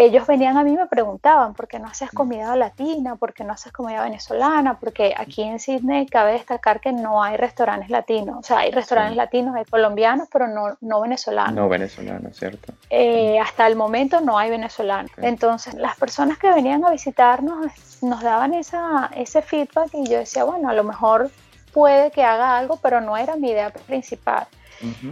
ellos 0.04 0.26
venían 0.26 0.56
a 0.56 0.62
mí 0.62 0.72
y 0.72 0.76
me 0.76 0.86
preguntaban, 0.86 1.54
¿por 1.54 1.66
qué 1.66 1.78
no 1.78 1.88
haces 1.88 2.10
comida 2.10 2.54
latina? 2.54 3.16
¿Por 3.16 3.34
qué 3.34 3.42
no 3.42 3.52
haces 3.52 3.72
comida 3.72 4.02
venezolana? 4.02 4.78
Porque 4.78 5.12
aquí 5.16 5.42
en 5.42 5.58
Sydney 5.58 6.06
cabe 6.06 6.32
destacar 6.32 6.80
que 6.80 6.92
no 6.92 7.22
hay 7.22 7.36
restaurantes 7.36 7.90
latinos. 7.90 8.36
O 8.38 8.42
sea, 8.42 8.58
hay 8.58 8.70
restaurantes 8.70 9.16
latinos, 9.16 9.56
hay 9.56 9.64
colombianos, 9.64 10.28
pero 10.32 10.46
no, 10.46 10.76
no 10.80 11.00
venezolanos. 11.00 11.54
No 11.54 11.68
venezolanos, 11.68 12.36
¿cierto? 12.36 12.72
Eh, 12.90 13.40
hasta 13.40 13.66
el 13.66 13.74
momento 13.74 14.20
no 14.20 14.38
hay 14.38 14.50
venezolanos. 14.50 15.10
Entonces, 15.16 15.74
las 15.74 15.96
personas 15.96 16.38
que 16.38 16.52
venían 16.52 16.84
a 16.84 16.90
visitarnos 16.90 17.66
nos 18.02 18.22
daban 18.22 18.54
esa, 18.54 19.10
ese 19.16 19.42
feedback 19.42 19.88
y 19.94 20.08
yo 20.08 20.18
decía, 20.18 20.44
bueno, 20.44 20.68
a 20.68 20.74
lo 20.74 20.84
mejor 20.84 21.30
puede 21.72 22.10
que 22.12 22.22
haga 22.22 22.56
algo, 22.56 22.76
pero 22.76 23.00
no 23.00 23.16
era 23.16 23.36
mi 23.36 23.50
idea 23.50 23.70
principal. 23.70 24.46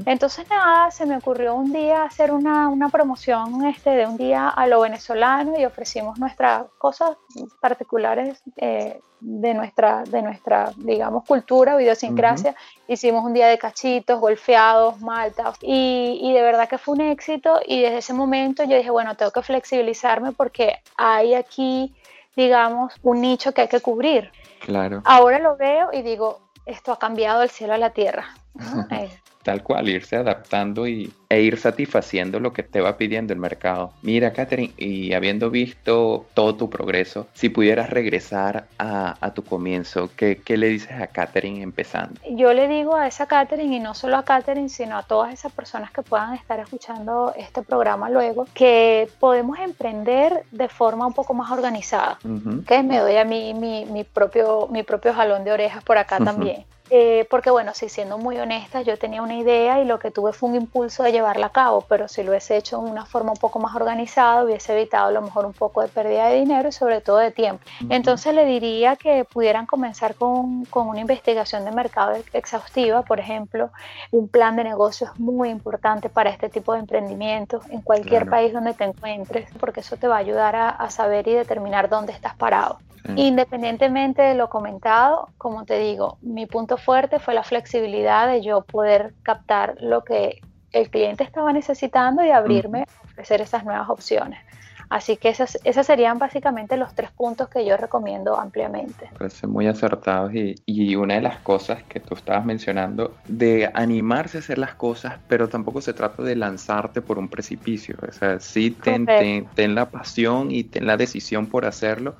Entonces 0.04 0.48
nada, 0.48 0.90
se 0.90 1.06
me 1.06 1.16
ocurrió 1.16 1.54
un 1.54 1.72
día 1.72 2.04
hacer 2.04 2.32
una, 2.32 2.68
una, 2.68 2.88
promoción 2.88 3.64
este, 3.66 3.90
de 3.90 4.06
un 4.06 4.16
día 4.16 4.48
a 4.48 4.66
lo 4.66 4.80
venezolano 4.80 5.58
y 5.58 5.64
ofrecimos 5.64 6.18
nuestras 6.18 6.66
cosas 6.78 7.16
particulares 7.60 8.42
eh, 8.56 9.00
de, 9.20 9.54
nuestra, 9.54 10.04
de 10.04 10.22
nuestra, 10.22 10.72
digamos, 10.76 11.24
cultura 11.24 11.76
o 11.76 11.80
idiosincrasia. 11.80 12.54
Hicimos 12.86 13.24
un 13.24 13.32
día 13.32 13.48
de 13.48 13.58
cachitos, 13.58 14.20
golfeados, 14.20 15.00
maltas 15.00 15.56
y, 15.60 16.20
y 16.22 16.32
de 16.32 16.42
verdad 16.42 16.68
que 16.68 16.78
fue 16.78 16.94
un 16.94 17.00
éxito 17.00 17.60
y 17.66 17.82
desde 17.82 17.98
ese 17.98 18.12
momento 18.12 18.62
yo 18.64 18.76
dije, 18.76 18.90
bueno, 18.90 19.16
tengo 19.16 19.32
que 19.32 19.42
flexibilizarme 19.42 20.32
porque 20.32 20.76
hay 20.96 21.34
aquí 21.34 21.94
digamos, 22.36 22.92
un 23.02 23.22
nicho 23.22 23.52
que 23.52 23.62
hay 23.62 23.68
que 23.68 23.80
cubrir. 23.80 24.30
Claro. 24.60 25.00
Ahora 25.04 25.38
lo 25.38 25.56
veo 25.56 25.88
y 25.92 26.02
digo, 26.02 26.40
esto 26.66 26.92
ha 26.92 26.98
cambiado 26.98 27.42
el 27.42 27.50
cielo 27.50 27.72
a 27.72 27.78
la 27.78 27.90
tierra. 27.90 28.26
Eh, 28.90 29.10
Tal 29.46 29.62
cual, 29.62 29.88
irse 29.88 30.16
adaptando 30.16 30.88
y, 30.88 31.12
e 31.28 31.40
ir 31.40 31.56
satisfaciendo 31.56 32.40
lo 32.40 32.52
que 32.52 32.64
te 32.64 32.80
va 32.80 32.96
pidiendo 32.96 33.32
el 33.32 33.38
mercado. 33.38 33.92
Mira, 34.02 34.32
Catherine, 34.32 34.72
y 34.76 35.12
habiendo 35.12 35.50
visto 35.50 36.26
todo 36.34 36.56
tu 36.56 36.68
progreso, 36.68 37.28
si 37.32 37.48
pudieras 37.48 37.90
regresar 37.90 38.66
a, 38.76 39.14
tu 39.36 39.44
comienzo, 39.44 40.10
¿qué, 40.16 40.42
le 40.48 40.66
dices 40.66 41.00
a 41.00 41.06
Catherine 41.06 41.62
empezando? 41.62 42.20
Yo 42.28 42.52
le 42.54 42.66
digo 42.66 42.96
a 42.96 43.06
esa 43.06 43.26
Catherine, 43.26 43.76
y 43.76 43.78
no 43.78 43.94
solo 43.94 44.16
a 44.16 44.24
Catherine, 44.24 44.68
sino 44.68 44.98
a 44.98 45.04
todas 45.04 45.32
esas 45.32 45.52
personas 45.52 45.92
que 45.92 46.02
puedan 46.02 46.34
estar 46.34 46.58
escuchando 46.58 47.32
este 47.36 47.62
programa 47.62 48.10
luego, 48.10 48.48
que 48.52 49.08
podemos 49.20 49.60
emprender 49.60 50.42
de 50.50 50.68
forma 50.68 51.06
un 51.06 51.12
poco 51.12 51.34
más 51.34 51.52
organizada. 51.52 52.18
Que 52.66 52.82
me 52.82 52.98
doy 52.98 53.14
a 53.14 53.24
mí 53.24 53.54
mi, 53.54 54.02
propio, 54.02 54.66
mi 54.72 54.82
propio 54.82 55.14
jalón 55.14 55.44
de 55.44 55.52
orejas 55.52 55.84
por 55.84 55.98
acá 55.98 56.18
también. 56.18 56.64
Eh, 56.90 57.26
porque 57.30 57.50
bueno, 57.50 57.74
si 57.74 57.88
siendo 57.88 58.16
muy 58.16 58.38
honesta, 58.38 58.82
yo 58.82 58.96
tenía 58.96 59.20
una 59.20 59.34
idea 59.34 59.80
y 59.80 59.84
lo 59.84 59.98
que 59.98 60.10
tuve 60.10 60.32
fue 60.32 60.50
un 60.50 60.54
impulso 60.54 61.02
de 61.02 61.10
llevarla 61.10 61.46
a 61.46 61.50
cabo, 61.50 61.80
pero 61.88 62.06
si 62.06 62.22
lo 62.22 62.30
hubiese 62.30 62.56
hecho 62.56 62.80
de 62.80 62.90
una 62.90 63.04
forma 63.04 63.32
un 63.32 63.38
poco 63.38 63.58
más 63.58 63.74
organizada, 63.74 64.44
hubiese 64.44 64.72
evitado 64.72 65.08
a 65.08 65.10
lo 65.10 65.22
mejor 65.22 65.46
un 65.46 65.52
poco 65.52 65.82
de 65.82 65.88
pérdida 65.88 66.28
de 66.28 66.36
dinero 66.36 66.68
y 66.68 66.72
sobre 66.72 67.00
todo 67.00 67.18
de 67.18 67.32
tiempo. 67.32 67.64
Entonces 67.88 68.34
le 68.34 68.44
diría 68.44 68.96
que 68.96 69.24
pudieran 69.24 69.66
comenzar 69.66 70.14
con, 70.14 70.64
con, 70.66 70.88
una 70.88 71.00
investigación 71.00 71.64
de 71.64 71.72
mercado 71.72 72.16
exhaustiva, 72.32 73.02
por 73.02 73.18
ejemplo, 73.18 73.70
un 74.12 74.28
plan 74.28 74.54
de 74.54 74.62
negocio 74.64 75.08
es 75.12 75.18
muy 75.18 75.50
importante 75.50 76.08
para 76.08 76.30
este 76.30 76.48
tipo 76.48 76.72
de 76.72 76.80
emprendimientos 76.80 77.64
en 77.70 77.80
cualquier 77.82 78.28
país 78.28 78.52
donde 78.52 78.74
te 78.74 78.84
encuentres, 78.84 79.48
porque 79.58 79.80
eso 79.80 79.96
te 79.96 80.06
va 80.06 80.16
a 80.16 80.18
ayudar 80.18 80.54
a, 80.54 80.68
a 80.68 80.90
saber 80.90 81.26
y 81.26 81.34
determinar 81.34 81.88
dónde 81.88 82.12
estás 82.12 82.36
parado. 82.36 82.78
Independientemente 83.14 84.22
de 84.22 84.34
lo 84.34 84.48
comentado, 84.48 85.28
como 85.38 85.64
te 85.64 85.78
digo, 85.78 86.18
mi 86.22 86.46
punto 86.46 86.76
fuerte 86.76 87.18
fue 87.18 87.34
la 87.34 87.42
flexibilidad 87.42 88.28
de 88.28 88.42
yo 88.42 88.62
poder 88.62 89.14
captar 89.22 89.76
lo 89.80 90.02
que 90.02 90.40
el 90.72 90.90
cliente 90.90 91.24
estaba 91.24 91.52
necesitando 91.52 92.24
y 92.24 92.30
abrirme 92.30 92.82
a 92.82 93.06
ofrecer 93.06 93.40
esas 93.40 93.64
nuevas 93.64 93.88
opciones. 93.88 94.40
Así 94.88 95.16
que 95.16 95.28
esas, 95.28 95.58
esas 95.64 95.86
serían 95.86 96.18
básicamente 96.18 96.76
los 96.76 96.94
tres 96.94 97.10
puntos 97.10 97.48
que 97.48 97.64
yo 97.66 97.76
recomiendo 97.76 98.38
ampliamente. 98.38 99.10
Parece 99.18 99.46
muy 99.46 99.66
acertados 99.66 100.32
y, 100.32 100.54
y, 100.64 100.94
una 100.94 101.14
de 101.14 101.22
las 101.22 101.38
cosas 101.40 101.82
que 101.82 101.98
tú 101.98 102.14
estabas 102.14 102.44
mencionando, 102.44 103.16
de 103.26 103.68
animarse 103.74 104.38
a 104.38 104.40
hacer 104.40 104.58
las 104.58 104.74
cosas, 104.74 105.14
pero 105.26 105.48
tampoco 105.48 105.80
se 105.80 105.92
trata 105.92 106.22
de 106.22 106.36
lanzarte 106.36 107.02
por 107.02 107.18
un 107.18 107.28
precipicio. 107.28 107.96
O 108.08 108.12
sea, 108.12 108.38
sí 108.38 108.70
ten, 108.70 109.06
ten 109.54 109.74
la 109.74 109.90
pasión 109.90 110.52
y 110.52 110.64
ten 110.64 110.86
la 110.86 110.96
decisión 110.96 111.46
por 111.46 111.64
hacerlo, 111.64 112.14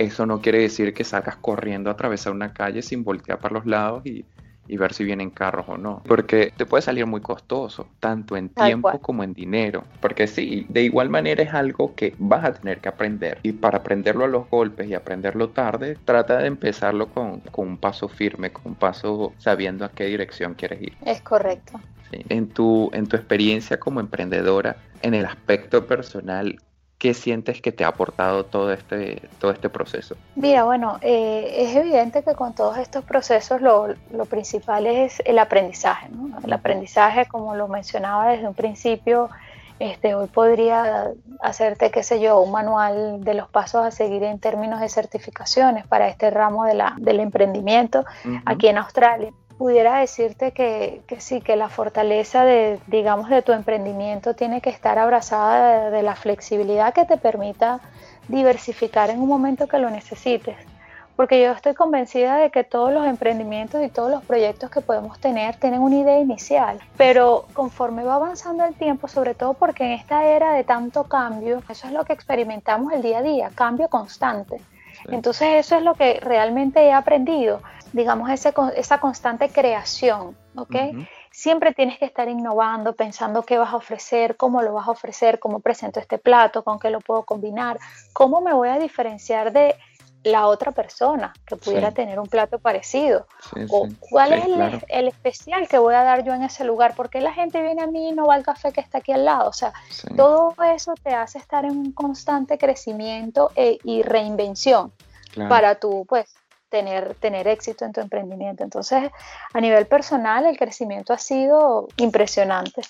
eso 0.00 0.24
no 0.24 0.40
quiere 0.40 0.60
decir 0.60 0.94
que 0.94 1.04
salgas 1.04 1.36
corriendo 1.36 1.90
a 1.90 1.92
atravesar 1.92 2.32
una 2.32 2.54
calle 2.54 2.80
sin 2.80 3.04
voltear 3.04 3.38
para 3.38 3.54
los 3.54 3.66
lados 3.66 4.04
y, 4.06 4.24
ver 4.78 4.94
si 4.94 5.04
vienen 5.04 5.30
carros 5.30 5.66
o 5.68 5.76
no. 5.76 6.00
Porque 6.06 6.52
te 6.56 6.64
puede 6.64 6.80
salir 6.80 7.04
muy 7.04 7.20
costoso, 7.20 7.88
tanto 7.98 8.36
en 8.36 8.48
tiempo 8.50 8.98
como 9.00 9.24
en 9.24 9.34
dinero. 9.34 9.84
Porque 10.00 10.28
sí, 10.28 10.64
de 10.68 10.82
igual 10.82 11.10
manera 11.10 11.42
es 11.42 11.52
algo 11.52 11.94
que 11.96 12.14
vas 12.18 12.44
a 12.44 12.52
tener 12.52 12.78
que 12.78 12.88
aprender. 12.88 13.38
Y 13.42 13.52
para 13.52 13.78
aprenderlo 13.78 14.24
a 14.24 14.28
los 14.28 14.48
golpes 14.48 14.88
y 14.88 14.94
aprenderlo 14.94 15.50
tarde, 15.50 15.98
trata 16.04 16.38
de 16.38 16.46
empezarlo 16.46 17.08
con, 17.08 17.42
un 17.56 17.78
paso 17.78 18.08
firme, 18.08 18.52
con 18.52 18.62
un 18.66 18.74
paso 18.76 19.34
sabiendo 19.38 19.84
a 19.84 19.90
qué 19.90 20.04
dirección 20.04 20.54
quieres 20.54 20.80
ir. 20.80 20.96
Es 21.04 21.20
correcto. 21.20 21.80
En, 22.12 22.48
tu, 22.48 22.90
en 22.94 23.06
tu 23.06 23.16
experiencia 23.16 23.78
como 23.80 23.98
emprendedora, 23.98 24.76
en 25.02 25.14
el 25.14 25.26
aspecto 25.26 25.84
personal, 25.86 26.58
¿qué 27.00 27.14
sientes 27.14 27.62
que 27.62 27.72
te 27.72 27.82
ha 27.82 27.88
aportado 27.88 28.44
todo 28.44 28.72
este, 28.72 29.22
todo 29.38 29.50
este 29.50 29.70
proceso? 29.70 30.16
Mira, 30.36 30.64
bueno, 30.64 30.98
eh, 31.00 31.54
es 31.56 31.74
evidente 31.74 32.22
que 32.22 32.34
con 32.34 32.54
todos 32.54 32.76
estos 32.76 33.04
procesos 33.04 33.62
lo, 33.62 33.88
lo 34.12 34.26
principal 34.26 34.86
es 34.86 35.22
el 35.24 35.38
aprendizaje. 35.38 36.10
¿no? 36.10 36.38
El 36.44 36.52
aprendizaje, 36.52 37.24
como 37.24 37.56
lo 37.56 37.68
mencionaba 37.68 38.28
desde 38.28 38.46
un 38.46 38.54
principio, 38.54 39.30
este, 39.78 40.14
hoy 40.14 40.28
podría 40.28 41.12
hacerte, 41.40 41.90
qué 41.90 42.02
sé 42.02 42.20
yo, 42.20 42.38
un 42.38 42.52
manual 42.52 43.24
de 43.24 43.32
los 43.32 43.48
pasos 43.48 43.82
a 43.82 43.90
seguir 43.90 44.22
en 44.22 44.38
términos 44.38 44.78
de 44.78 44.90
certificaciones 44.90 45.86
para 45.86 46.06
este 46.06 46.28
ramo 46.28 46.66
de 46.66 46.74
la, 46.74 46.96
del 46.98 47.18
emprendimiento 47.20 48.04
aquí 48.44 48.68
en 48.68 48.76
Australia 48.76 49.32
pudiera 49.60 49.98
decirte 49.98 50.52
que, 50.52 51.02
sí, 51.18 51.42
que 51.42 51.54
la 51.54 51.68
fortaleza 51.68 52.46
de, 52.46 52.78
digamos, 52.86 53.28
de 53.28 53.42
tu 53.42 53.52
emprendimiento 53.52 54.32
tiene 54.32 54.62
que 54.62 54.70
estar 54.70 54.98
abrazada 54.98 55.90
de, 55.90 56.02
la 56.02 56.16
flexibilidad 56.16 56.94
que 56.94 57.04
te 57.04 57.18
permita 57.18 57.78
diversificar 58.28 59.10
en 59.10 59.20
un 59.20 59.28
momento 59.28 59.68
que 59.68 59.78
lo 59.78 59.90
necesites. 59.90 60.56
Porque 61.14 61.42
yo 61.42 61.52
estoy 61.52 61.74
convencida 61.74 62.38
de 62.38 62.48
que 62.48 62.64
todos 62.64 62.90
los 62.90 63.06
emprendimientos 63.06 63.82
y 63.84 63.90
todos 63.90 64.10
los 64.10 64.24
proyectos 64.24 64.70
que 64.70 64.80
podemos 64.80 65.20
tener 65.20 65.56
tienen 65.56 65.82
una 65.82 65.96
idea 65.96 66.18
inicial, 66.18 66.80
pero 66.96 67.44
conforme 67.52 68.02
va 68.02 68.14
avanzando 68.14 68.64
el 68.64 68.72
tiempo, 68.72 69.08
sobre 69.08 69.34
todo 69.34 69.52
porque 69.52 69.84
en 69.84 69.90
esta 69.90 70.24
era 70.24 70.54
de 70.54 70.64
tanto 70.64 71.04
cambio, 71.04 71.62
eso 71.68 71.86
es 71.86 71.92
lo 71.92 72.06
que 72.06 72.14
experimentamos 72.14 72.94
el 72.94 73.02
día 73.02 73.18
a 73.18 73.22
día, 73.22 73.50
cambio 73.54 73.88
constante. 73.88 74.58
Entonces 75.08 75.66
eso 75.66 75.76
es 75.76 75.82
lo 75.82 75.94
que 75.94 76.18
realmente 76.20 76.82
he 76.82 76.92
aprendido 76.92 77.60
digamos, 77.92 78.30
ese, 78.30 78.52
esa 78.76 78.98
constante 79.00 79.48
creación, 79.48 80.36
¿ok? 80.54 80.76
Siempre 81.30 81.72
tienes 81.72 81.98
que 81.98 82.04
estar 82.04 82.28
innovando, 82.28 82.94
pensando 82.94 83.42
qué 83.42 83.58
vas 83.58 83.72
a 83.72 83.76
ofrecer, 83.76 84.36
cómo 84.36 84.62
lo 84.62 84.72
vas 84.72 84.88
a 84.88 84.90
ofrecer, 84.90 85.38
cómo 85.38 85.60
presento 85.60 86.00
este 86.00 86.18
plato, 86.18 86.64
con 86.64 86.78
qué 86.78 86.90
lo 86.90 87.00
puedo 87.00 87.24
combinar, 87.24 87.78
cómo 88.12 88.40
me 88.40 88.52
voy 88.52 88.68
a 88.68 88.78
diferenciar 88.78 89.52
de 89.52 89.76
la 90.22 90.46
otra 90.46 90.72
persona 90.72 91.32
que 91.46 91.56
pudiera 91.56 91.92
tener 91.92 92.20
un 92.20 92.26
plato 92.26 92.58
parecido. 92.58 93.26
o 93.70 93.88
cuál 93.98 94.34
es 94.34 94.44
el, 94.88 95.08
especial 95.08 95.66
que 95.66 95.78
voy 95.78 95.94
a 95.94 96.02
dar 96.02 96.24
yo 96.24 96.34
en 96.34 96.42
ese 96.42 96.64
lugar, 96.64 96.94
porque 96.94 97.20
la 97.20 97.32
gente 97.32 97.62
viene 97.62 97.82
a 97.82 97.86
mí 97.86 98.10
y 98.10 98.12
no 98.12 98.26
va 98.26 98.34
al 98.34 98.42
café 98.42 98.72
que 98.72 98.80
está 98.80 98.98
aquí 98.98 99.12
al 99.12 99.24
lado. 99.24 99.48
O 99.48 99.52
sea, 99.52 99.72
todo 100.16 100.54
eso 100.74 100.94
te 101.02 101.14
hace 101.14 101.38
estar 101.38 101.64
en 101.64 101.72
un 101.72 101.92
constante 101.92 102.58
crecimiento 102.58 103.50
e, 103.56 103.78
y 103.84 104.02
reinvención 104.02 104.92
para 105.48 105.76
tu, 105.76 106.04
pues, 106.06 106.34
tener, 106.70 107.14
tener 107.16 107.46
éxito 107.48 107.84
en 107.84 107.92
tu 107.92 108.00
emprendimiento. 108.00 108.64
Entonces, 108.64 109.10
a 109.52 109.60
nivel 109.60 109.86
personal, 109.86 110.46
el 110.46 110.56
crecimiento 110.56 111.12
ha 111.12 111.18
sido 111.18 111.88
impresionante. 111.98 112.82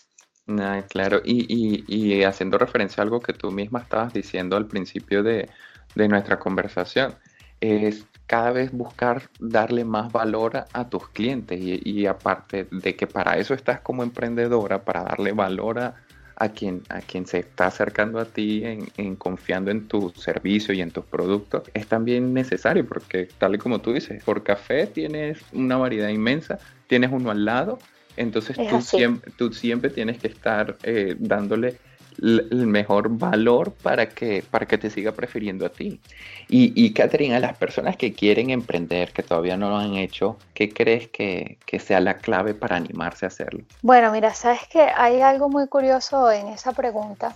claro, 0.88 1.20
y, 1.24 1.84
y, 1.88 2.22
haciendo 2.24 2.58
referencia 2.58 3.00
a 3.00 3.04
algo 3.04 3.20
que 3.20 3.32
tú 3.32 3.50
misma 3.50 3.80
estabas 3.80 4.12
diciendo 4.12 4.56
al 4.56 4.66
principio 4.66 5.22
de, 5.22 5.48
de 5.94 6.08
nuestra 6.08 6.38
conversación, 6.38 7.14
es 7.60 8.04
cada 8.26 8.52
vez 8.52 8.72
buscar 8.72 9.28
darle 9.38 9.84
más 9.84 10.12
valor 10.12 10.64
a, 10.72 10.88
tus 10.88 11.08
clientes 11.08 11.60
y, 11.60 11.80
y, 11.84 12.06
aparte 12.06 12.68
de 12.70 12.94
que 12.94 13.06
para 13.06 13.38
eso 13.38 13.54
estás 13.54 13.80
como 13.80 14.02
emprendedora, 14.02 14.84
para 14.84 15.02
darle 15.02 15.32
valor 15.32 15.78
a, 15.78 15.94
a 16.40 16.48
quien, 16.48 16.82
a 16.88 17.02
quien 17.02 17.26
se 17.26 17.40
está 17.40 17.66
acercando 17.66 18.18
a 18.18 18.24
ti 18.24 18.62
en, 18.64 19.14
confiando 19.16 19.70
en 19.70 19.86
tu 19.86 20.08
servicio 20.16 20.72
y 20.72 20.80
en 20.80 20.90
tus 20.90 21.04
productos, 21.04 21.64
es 21.74 21.86
también 21.86 22.32
necesario 22.32 22.86
porque 22.88 23.28
tal 23.36 23.54
y 23.54 23.58
como 23.58 23.82
tú 23.82 23.92
dices, 23.92 24.24
por 24.24 24.42
café 24.42 24.86
tienes 24.86 25.38
una 25.52 25.76
variedad 25.76 26.08
inmensa, 26.08 26.58
tienes 26.86 27.10
uno 27.12 27.30
al 27.30 27.44
lado, 27.44 27.78
entonces 28.16 28.56
tú 28.56 28.80
siempre, 28.80 29.30
tú 29.36 29.52
siempre 29.52 29.90
tienes 29.90 30.16
que 30.18 30.28
estar 30.28 30.78
eh, 30.82 31.14
dándole 31.18 31.76
el 32.22 32.66
mejor 32.66 33.08
valor 33.08 33.72
para 33.72 34.08
que, 34.08 34.44
para 34.50 34.66
que 34.66 34.78
te 34.78 34.90
siga 34.90 35.12
prefiriendo 35.12 35.66
a 35.66 35.70
ti. 35.70 36.00
Y, 36.48 36.72
y 36.74 36.92
Catherine, 36.92 37.34
a 37.34 37.40
las 37.40 37.56
personas 37.56 37.96
que 37.96 38.12
quieren 38.12 38.50
emprender, 38.50 39.12
que 39.12 39.22
todavía 39.22 39.56
no 39.56 39.70
lo 39.70 39.76
han 39.76 39.94
hecho, 39.94 40.36
¿qué 40.54 40.72
crees 40.72 41.08
que, 41.08 41.58
que 41.66 41.78
sea 41.78 42.00
la 42.00 42.18
clave 42.18 42.54
para 42.54 42.76
animarse 42.76 43.24
a 43.24 43.28
hacerlo? 43.28 43.64
Bueno, 43.82 44.12
mira, 44.12 44.34
sabes 44.34 44.66
que 44.68 44.80
hay 44.80 45.20
algo 45.20 45.48
muy 45.48 45.68
curioso 45.68 46.30
en 46.30 46.48
esa 46.48 46.72
pregunta. 46.72 47.34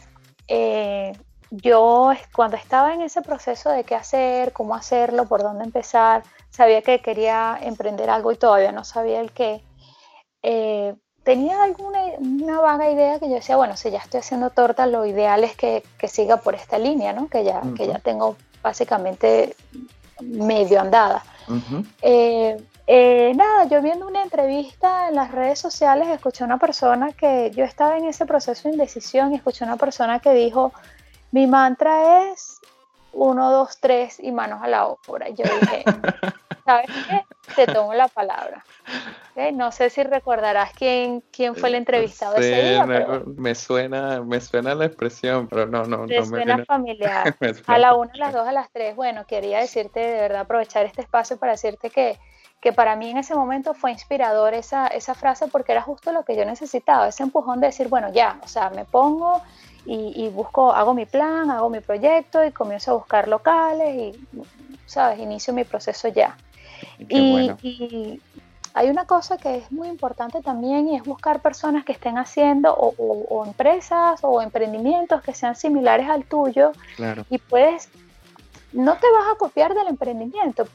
Eh, 0.48 1.12
yo 1.50 2.12
cuando 2.34 2.56
estaba 2.56 2.94
en 2.94 3.02
ese 3.02 3.22
proceso 3.22 3.70
de 3.70 3.84
qué 3.84 3.94
hacer, 3.94 4.52
cómo 4.52 4.74
hacerlo, 4.74 5.26
por 5.26 5.42
dónde 5.42 5.64
empezar, 5.64 6.22
sabía 6.50 6.82
que 6.82 7.00
quería 7.00 7.58
emprender 7.62 8.10
algo 8.10 8.32
y 8.32 8.36
todavía 8.36 8.72
no 8.72 8.84
sabía 8.84 9.20
el 9.20 9.30
qué. 9.32 9.62
Eh, 10.42 10.94
tenía 11.24 11.62
alguna 11.62 11.98
una 12.18 12.60
vaga 12.60 12.90
idea 12.90 13.18
que 13.18 13.28
yo 13.28 13.34
decía, 13.34 13.56
bueno, 13.56 13.76
si 13.76 13.90
ya 13.90 13.98
estoy 13.98 14.20
haciendo 14.20 14.50
torta, 14.50 14.86
lo 14.86 15.04
ideal 15.06 15.42
es 15.42 15.56
que, 15.56 15.82
que 15.98 16.08
siga 16.08 16.36
por 16.36 16.54
esta 16.54 16.78
línea, 16.78 17.12
¿no? 17.12 17.28
Que 17.28 17.44
ya, 17.44 17.62
que 17.76 17.86
ya 17.86 17.98
tengo 17.98 18.36
básicamente 18.62 19.56
medio 20.20 20.80
andada. 20.80 21.24
Eh, 22.02 22.56
Eh, 22.86 23.32
nada, 23.34 23.64
yo 23.64 23.80
viendo 23.80 24.06
una 24.06 24.22
entrevista 24.22 25.08
en 25.08 25.14
las 25.14 25.30
redes 25.32 25.58
sociales 25.58 26.08
escuché 26.08 26.44
a 26.44 26.46
una 26.46 26.58
persona 26.58 27.12
que 27.12 27.50
yo 27.54 27.64
estaba 27.64 27.96
en 27.96 28.04
ese 28.04 28.26
proceso 28.26 28.68
de 28.68 28.74
indecisión 28.74 29.32
y 29.32 29.36
escuché 29.36 29.64
a 29.64 29.68
una 29.68 29.76
persona 29.78 30.20
que 30.20 30.34
dijo, 30.34 30.72
mi 31.32 31.46
mantra 31.46 32.30
es 32.30 32.60
uno, 33.12 33.50
dos, 33.50 33.78
tres 33.80 34.20
y 34.20 34.32
manos 34.32 34.62
a 34.62 34.68
la 34.68 34.86
obra. 34.86 35.30
Yo 35.30 35.44
dije, 35.60 35.84
¿sabes 36.64 36.86
qué? 37.08 37.24
Te 37.54 37.72
tomo 37.72 37.94
la 37.94 38.08
palabra. 38.08 38.64
No 39.52 39.72
sé 39.72 39.90
si 39.90 40.02
recordarás 40.02 40.72
quién, 40.72 41.22
quién 41.32 41.54
fue 41.56 41.68
el 41.68 41.74
entrevistado 41.74 42.36
ese 42.36 42.62
día. 42.62 42.86
Me, 43.36 43.54
suena, 43.54 44.22
me 44.22 44.40
suena 44.40 44.74
la 44.74 44.86
expresión, 44.86 45.48
pero 45.48 45.66
no, 45.66 45.84
no, 45.84 46.06
no 46.06 46.24
suena 46.24 46.56
me 46.58 46.64
familiar. 46.64 47.34
a 47.66 47.78
la 47.78 47.94
una, 47.94 48.12
a 48.14 48.16
las 48.16 48.32
dos, 48.32 48.46
a 48.46 48.52
las 48.52 48.70
tres. 48.70 48.94
Bueno, 48.96 49.26
quería 49.26 49.58
decirte, 49.58 50.00
de 50.00 50.20
verdad, 50.20 50.42
aprovechar 50.42 50.86
este 50.86 51.02
espacio 51.02 51.36
para 51.36 51.52
decirte 51.52 51.90
que, 51.90 52.18
que 52.60 52.72
para 52.72 52.96
mí 52.96 53.10
en 53.10 53.18
ese 53.18 53.34
momento 53.34 53.74
fue 53.74 53.90
inspirador 53.90 54.54
esa, 54.54 54.86
esa 54.86 55.14
frase 55.14 55.48
porque 55.48 55.72
era 55.72 55.82
justo 55.82 56.12
lo 56.12 56.24
que 56.24 56.36
yo 56.36 56.44
necesitaba, 56.44 57.08
ese 57.08 57.22
empujón 57.22 57.60
de 57.60 57.66
decir, 57.66 57.88
bueno, 57.88 58.12
ya, 58.12 58.38
o 58.42 58.48
sea, 58.48 58.70
me 58.70 58.84
pongo 58.84 59.42
y, 59.86 60.28
busco, 60.30 60.72
hago 60.72 60.94
mi 60.94 61.04
plan, 61.04 61.50
hago 61.50 61.68
mi 61.68 61.80
proyecto 61.80 62.42
y 62.42 62.52
comienzo 62.52 62.92
a 62.92 62.94
buscar 62.94 63.28
locales 63.28 63.94
y, 63.94 64.38
¿sabes? 64.86 65.18
Inicio 65.18 65.52
mi 65.52 65.64
proceso 65.64 66.08
ya. 66.08 66.36
Y, 66.98 68.20
hay 68.76 68.90
una 68.90 69.04
cosa 69.06 69.38
que 69.38 69.58
es 69.58 69.70
muy 69.70 69.86
importante 69.86 70.42
también 70.42 70.88
y 70.88 70.96
es 70.96 71.04
buscar 71.04 71.40
personas 71.40 71.84
que 71.84 71.92
estén 71.92 72.18
haciendo 72.18 72.74
o, 72.74 73.46
empresas 73.46 74.18
o 74.22 74.42
emprendimientos 74.42 75.22
que 75.22 75.32
sean 75.32 75.54
similares 75.54 76.08
al 76.10 76.24
tuyo 76.24 76.72
y 77.30 77.38
puedes, 77.38 77.88
no 78.72 78.96
te 78.96 79.06
vas 79.12 79.32
a 79.32 79.38
copiar 79.38 79.74
del 79.74 79.86
emprendimiento, 79.86 80.66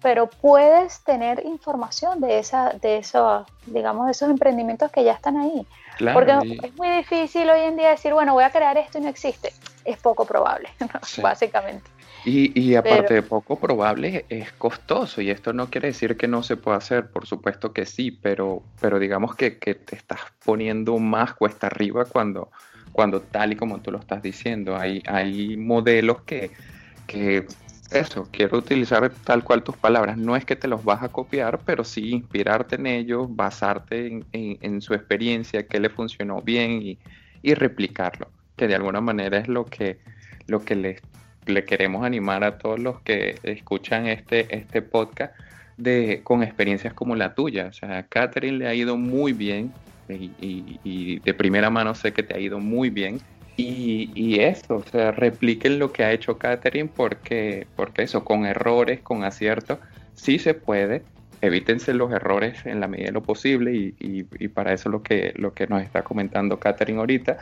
pero 0.00 0.28
puedes 0.30 1.00
tener 1.00 1.44
información 1.44 2.20
de 2.20 2.38
esa, 2.38 2.70
de 2.70 2.98
eso, 2.98 3.44
digamos, 3.66 4.06
de 4.06 4.12
esos 4.12 4.30
emprendimientos 4.30 4.90
que 4.90 5.04
ya 5.04 5.12
están 5.12 5.36
ahí. 5.36 5.66
Porque 6.12 6.32
es 6.62 6.76
muy 6.76 6.88
difícil 6.88 7.48
hoy 7.50 7.60
en 7.60 7.76
día 7.76 7.90
decir, 7.90 8.12
bueno, 8.14 8.32
voy 8.32 8.44
a 8.44 8.50
crear 8.50 8.76
esto 8.78 8.98
y 8.98 9.02
no 9.02 9.08
existe. 9.08 9.52
Es 9.84 9.98
poco 9.98 10.24
probable, 10.24 10.70
básicamente. 11.22 11.90
Y, 12.24 12.58
y 12.58 12.76
aparte 12.76 13.14
de 13.14 13.22
poco 13.22 13.58
probable, 13.58 14.26
es 14.28 14.52
costoso. 14.52 15.20
Y 15.20 15.30
esto 15.30 15.52
no 15.52 15.68
quiere 15.68 15.88
decir 15.88 16.16
que 16.16 16.28
no 16.28 16.42
se 16.42 16.56
pueda 16.56 16.76
hacer, 16.76 17.10
por 17.10 17.26
supuesto 17.26 17.72
que 17.72 17.84
sí, 17.84 18.10
pero, 18.10 18.62
pero 18.80 18.98
digamos 18.98 19.34
que, 19.34 19.58
que 19.58 19.74
te 19.74 19.96
estás 19.96 20.20
poniendo 20.44 20.98
más 20.98 21.34
cuesta 21.34 21.66
arriba 21.66 22.04
cuando, 22.04 22.50
cuando 22.92 23.20
tal 23.20 23.52
y 23.52 23.56
como 23.56 23.80
tú 23.80 23.90
lo 23.90 23.98
estás 23.98 24.22
diciendo. 24.22 24.76
Hay, 24.76 25.02
hay 25.06 25.56
modelos 25.56 26.22
que, 26.22 26.52
que 27.06 27.46
eso, 27.92 28.28
quiero 28.30 28.58
utilizar 28.58 29.10
tal 29.24 29.44
cual 29.44 29.62
tus 29.62 29.76
palabras. 29.76 30.16
No 30.16 30.36
es 30.36 30.44
que 30.44 30.56
te 30.56 30.68
los 30.68 30.84
vas 30.84 31.02
a 31.02 31.08
copiar, 31.10 31.60
pero 31.64 31.84
sí 31.84 32.10
inspirarte 32.10 32.76
en 32.76 32.86
ellos, 32.86 33.26
basarte 33.28 34.24
en, 34.32 34.80
su 34.80 34.94
experiencia, 34.94 35.66
qué 35.66 35.78
le 35.78 35.90
funcionó 35.90 36.40
bien 36.40 36.82
y, 37.42 37.54
replicarlo. 37.54 38.28
Que 38.56 38.66
de 38.68 38.74
alguna 38.74 39.00
manera 39.00 39.38
es 39.38 39.48
lo 39.48 39.66
que, 39.66 39.98
lo 40.46 40.64
que 40.64 40.76
le, 40.76 41.00
le 41.46 41.64
queremos 41.64 42.04
animar 42.04 42.44
a 42.44 42.58
todos 42.58 42.78
los 42.78 43.00
que 43.00 43.38
escuchan 43.42 44.06
este, 44.06 44.54
este 44.54 44.82
podcast 44.82 45.34
de, 45.76 46.20
con 46.22 46.42
experiencias 46.42 46.94
como 46.94 47.16
la 47.16 47.34
tuya. 47.34 47.66
O 47.66 47.72
sea, 47.72 47.98
a 47.98 48.02
Catherine 48.04 48.58
le 48.58 48.68
ha 48.68 48.74
ido 48.74 48.96
muy 48.96 49.32
bien 49.32 49.72
y, 50.08 50.30
y 50.84 51.18
de 51.20 51.34
primera 51.34 51.70
mano 51.70 51.94
sé 51.94 52.12
que 52.12 52.22
te 52.22 52.34
ha 52.34 52.38
ido 52.38 52.58
muy 52.58 52.90
bien 52.90 53.20
y, 53.56 54.40
eso, 54.40 54.76
o 54.76 54.82
sea, 54.82 55.12
repliquen 55.12 55.78
lo 55.78 55.92
que 55.92 56.04
ha 56.04 56.12
hecho 56.12 56.38
Catherine 56.38 56.90
porque, 56.94 57.66
porque 57.76 58.02
eso, 58.02 58.24
con 58.24 58.46
errores, 58.46 59.00
con 59.00 59.24
aciertos, 59.24 59.78
sí 60.14 60.38
se 60.38 60.54
puede. 60.54 61.02
Evítense 61.40 61.92
los 61.92 62.12
errores 62.12 62.64
en 62.66 62.80
la 62.80 62.88
medida 62.88 63.06
de 63.06 63.12
lo 63.12 63.22
posible 63.22 63.74
y, 63.74 63.94
y, 64.00 64.48
para 64.48 64.72
eso 64.72 64.88
lo 64.88 65.02
que, 65.02 65.32
lo 65.36 65.54
que 65.54 65.66
nos 65.66 65.82
está 65.82 66.02
comentando 66.02 66.58
Catherine 66.58 66.98
ahorita. 66.98 67.38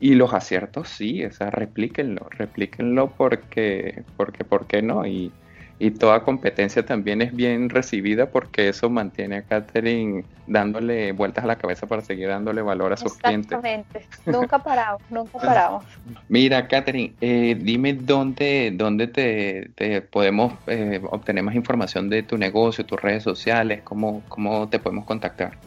Y 0.00 0.14
los 0.14 0.34
aciertos 0.34 0.88
sí, 0.88 1.24
o 1.24 1.30
sea, 1.30 1.50
replíquenlo, 1.50 2.28
replíquenlo 2.30 3.10
porque, 3.10 4.04
porque, 4.16 4.44
¿por 4.44 4.66
qué 4.66 4.82
no? 4.82 5.06
Y, 5.06 5.32
y 5.78 5.90
toda 5.90 6.22
competencia 6.22 6.86
también 6.86 7.20
es 7.20 7.34
bien 7.34 7.68
recibida 7.68 8.26
porque 8.30 8.68
eso 8.68 8.90
mantiene 8.90 9.36
a 9.36 9.42
Catherine 9.42 10.24
dándole 10.46 11.12
vueltas 11.12 11.44
a 11.44 11.46
la 11.46 11.56
cabeza 11.56 11.86
para 11.86 12.02
seguir 12.02 12.28
dándole 12.28 12.62
valor 12.62 12.92
a 12.92 12.96
sus 12.96 13.14
clientes. 13.14 13.52
Exactamente, 13.52 14.06
nunca 14.26 14.58
paramos, 14.58 15.02
nunca 15.10 15.38
paramos. 15.38 15.84
Mira, 16.28 16.68
Catherine, 16.68 17.14
eh, 17.20 17.56
dime 17.60 17.94
dónde, 17.94 18.72
dónde 18.74 19.08
te, 19.08 20.00
podemos 20.02 20.52
eh, 20.68 21.00
obtener 21.10 21.42
más 21.42 21.54
información 21.54 22.08
de 22.08 22.22
tu 22.22 22.38
negocio, 22.38 22.86
tus 22.86 23.00
redes 23.00 23.22
sociales, 23.22 23.82
cómo, 23.82 24.22
cómo 24.28 24.68
te 24.68 24.78
podemos 24.78 25.04
contactar. 25.04 25.58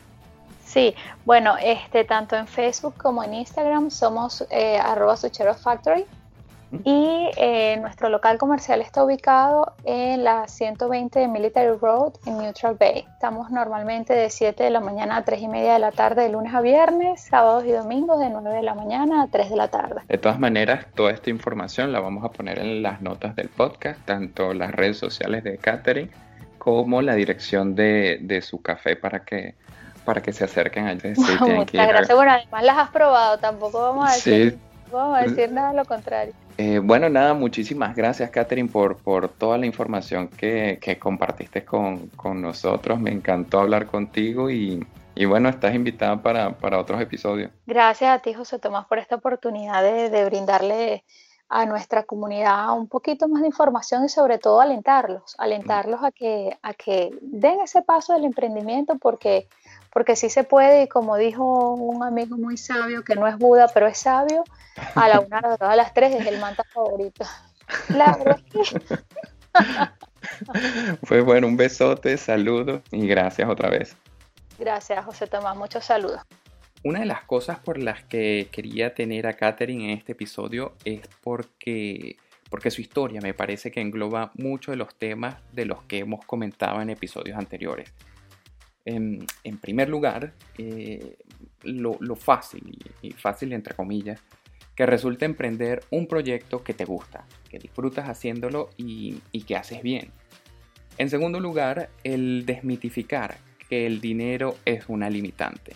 Sí, 0.67 0.93
bueno, 1.25 1.55
este, 1.63 2.03
tanto 2.03 2.35
en 2.35 2.45
Facebook 2.45 2.95
como 2.97 3.23
en 3.23 3.33
Instagram 3.33 3.89
somos 3.89 4.45
eh, 4.51 4.77
arroba 4.77 5.15
Factory 5.15 6.05
y 6.83 7.29
eh, 7.37 7.77
nuestro 7.79 8.09
local 8.09 8.37
comercial 8.37 8.81
está 8.81 9.01
ubicado 9.05 9.73
en 9.85 10.25
la 10.25 10.45
120 10.49 11.19
de 11.19 11.27
Military 11.29 11.77
Road 11.77 12.15
en 12.25 12.39
Neutral 12.39 12.75
Bay. 12.77 13.05
Estamos 13.13 13.49
normalmente 13.49 14.13
de 14.13 14.29
7 14.29 14.65
de 14.65 14.69
la 14.69 14.81
mañana 14.81 15.15
a 15.15 15.23
3 15.23 15.41
y 15.41 15.47
media 15.47 15.73
de 15.73 15.79
la 15.79 15.93
tarde 15.93 16.23
de 16.23 16.29
lunes 16.29 16.53
a 16.53 16.59
viernes, 16.59 17.21
sábados 17.21 17.63
y 17.63 17.71
domingos 17.71 18.19
de 18.19 18.29
9 18.29 18.57
de 18.57 18.63
la 18.63 18.75
mañana 18.75 19.23
a 19.23 19.27
3 19.27 19.49
de 19.49 19.55
la 19.55 19.69
tarde. 19.69 20.01
De 20.09 20.17
todas 20.17 20.37
maneras, 20.37 20.87
toda 20.93 21.11
esta 21.11 21.29
información 21.29 21.93
la 21.93 22.01
vamos 22.01 22.25
a 22.25 22.29
poner 22.29 22.59
en 22.59 22.83
las 22.83 23.01
notas 23.01 23.37
del 23.37 23.47
podcast, 23.47 24.01
tanto 24.03 24.53
las 24.53 24.71
redes 24.71 24.97
sociales 24.97 25.45
de 25.45 25.57
Catherine 25.57 26.11
como 26.57 27.01
la 27.01 27.15
dirección 27.15 27.75
de, 27.75 28.17
de 28.19 28.41
su 28.41 28.61
café 28.61 28.97
para 28.97 29.23
que 29.23 29.55
para 30.07 30.21
que 30.21 30.31
se 30.31 30.45
acerquen 30.45 30.87
a 30.87 30.93
Muchas 30.95 31.85
gracias. 31.85 32.15
Bueno, 32.15 32.31
además 32.31 32.63
las 32.63 32.77
has 32.77 32.89
probado, 32.91 33.37
tampoco 33.39 33.81
vamos 33.81 34.09
a 34.09 34.13
decir, 34.13 34.57
vamos 34.89 35.17
a 35.17 35.23
decir 35.23 35.51
nada 35.51 35.73
lo 35.73 35.83
contrario. 35.83 36.33
Eh, 36.57 36.79
bueno, 36.79 37.09
nada, 37.09 37.33
muchísimas 37.33 37.93
gracias, 37.93 38.29
Catherine, 38.29 38.69
por, 38.69 38.95
por 38.99 39.27
toda 39.27 39.57
la 39.57 39.65
información 39.65 40.29
que, 40.29 40.97
compartiste 40.97 41.65
con, 41.65 42.09
nosotros. 42.35 43.01
Me 43.01 43.11
encantó 43.11 43.59
hablar 43.59 43.87
contigo 43.87 44.49
y, 44.49 44.81
bueno, 45.27 45.49
estás 45.49 45.75
invitada 45.75 46.21
para, 46.21 46.79
otros 46.79 47.01
episodios. 47.01 47.51
Gracias 47.65 48.09
a 48.09 48.19
ti, 48.19 48.33
José 48.33 48.59
Tomás, 48.59 48.85
por 48.85 48.99
esta 48.99 49.15
oportunidad 49.15 49.83
de, 49.83 50.23
brindarle 50.23 51.03
a 51.49 51.65
nuestra 51.65 52.03
comunidad 52.03 52.77
un 52.77 52.87
poquito 52.87 53.27
más 53.27 53.41
de 53.41 53.47
información 53.47 54.05
y 54.05 54.09
sobre 54.09 54.37
todo 54.37 54.61
alentarlos, 54.61 55.35
alentarlos 55.37 56.01
a 56.01 56.11
que, 56.13 56.57
a 56.61 56.73
que 56.73 57.11
den 57.21 57.59
ese 57.59 57.81
paso 57.81 58.13
del 58.13 58.23
emprendimiento 58.23 58.97
porque 58.97 59.47
porque 59.91 60.15
sí 60.15 60.29
se 60.29 60.43
puede 60.43 60.83
y 60.83 60.87
como 60.87 61.17
dijo 61.17 61.73
un 61.73 62.03
amigo 62.03 62.37
muy 62.37 62.57
sabio, 62.57 63.03
que 63.03 63.15
no 63.15 63.27
es 63.27 63.37
Buda, 63.37 63.67
pero 63.73 63.87
es 63.87 63.97
sabio, 63.97 64.43
a 64.95 65.07
la 65.07 65.19
una, 65.19 65.39
a 65.59 65.75
las 65.75 65.93
tres 65.93 66.15
es 66.15 66.25
el 66.25 66.39
manta 66.39 66.63
favorito. 66.73 67.25
La 67.89 68.17
verdad 68.17 68.39
Pues 71.07 71.23
bueno, 71.23 71.47
un 71.47 71.57
besote, 71.57 72.17
saludos 72.17 72.81
y 72.91 73.07
gracias 73.07 73.49
otra 73.49 73.69
vez. 73.69 73.95
Gracias, 74.59 75.03
José 75.05 75.27
Tomás, 75.27 75.55
muchos 75.55 75.85
saludos. 75.85 76.21
Una 76.83 76.99
de 76.99 77.05
las 77.05 77.23
cosas 77.23 77.59
por 77.59 77.77
las 77.77 78.03
que 78.03 78.49
quería 78.51 78.93
tener 78.93 79.27
a 79.27 79.33
Katherine 79.33 79.85
en 79.85 79.97
este 79.97 80.11
episodio 80.13 80.73
es 80.85 81.01
porque, 81.21 82.17
porque 82.49 82.71
su 82.71 82.81
historia 82.81 83.19
me 83.21 83.33
parece 83.33 83.71
que 83.71 83.81
engloba 83.81 84.31
muchos 84.35 84.73
de 84.73 84.77
los 84.77 84.95
temas 84.95 85.35
de 85.51 85.65
los 85.65 85.83
que 85.83 85.99
hemos 85.99 86.25
comentado 86.25 86.81
en 86.81 86.89
episodios 86.89 87.37
anteriores. 87.37 87.91
En, 88.89 89.27
primer 89.59 89.89
lugar, 89.89 90.31
eh, 90.57 91.17
lo, 91.63 91.97
fácil, 92.15 92.77
y 93.01 93.11
fácil 93.11 93.51
entre 93.51 93.75
comillas, 93.75 94.21
que 94.77 94.85
resulta 94.85 95.25
emprender 95.25 95.83
un 95.89 96.07
proyecto 96.07 96.63
que 96.63 96.73
te 96.73 96.85
gusta, 96.85 97.25
que 97.49 97.59
disfrutas 97.59 98.07
haciéndolo 98.07 98.69
y, 98.77 99.19
que 99.45 99.57
haces 99.57 99.81
bien. 99.81 100.11
En 100.97 101.09
segundo 101.09 101.41
lugar, 101.41 101.89
el 102.05 102.45
desmitificar 102.45 103.39
que 103.67 103.87
el 103.87 103.99
dinero 103.99 104.55
es 104.63 104.87
una 104.87 105.09
limitante. 105.09 105.73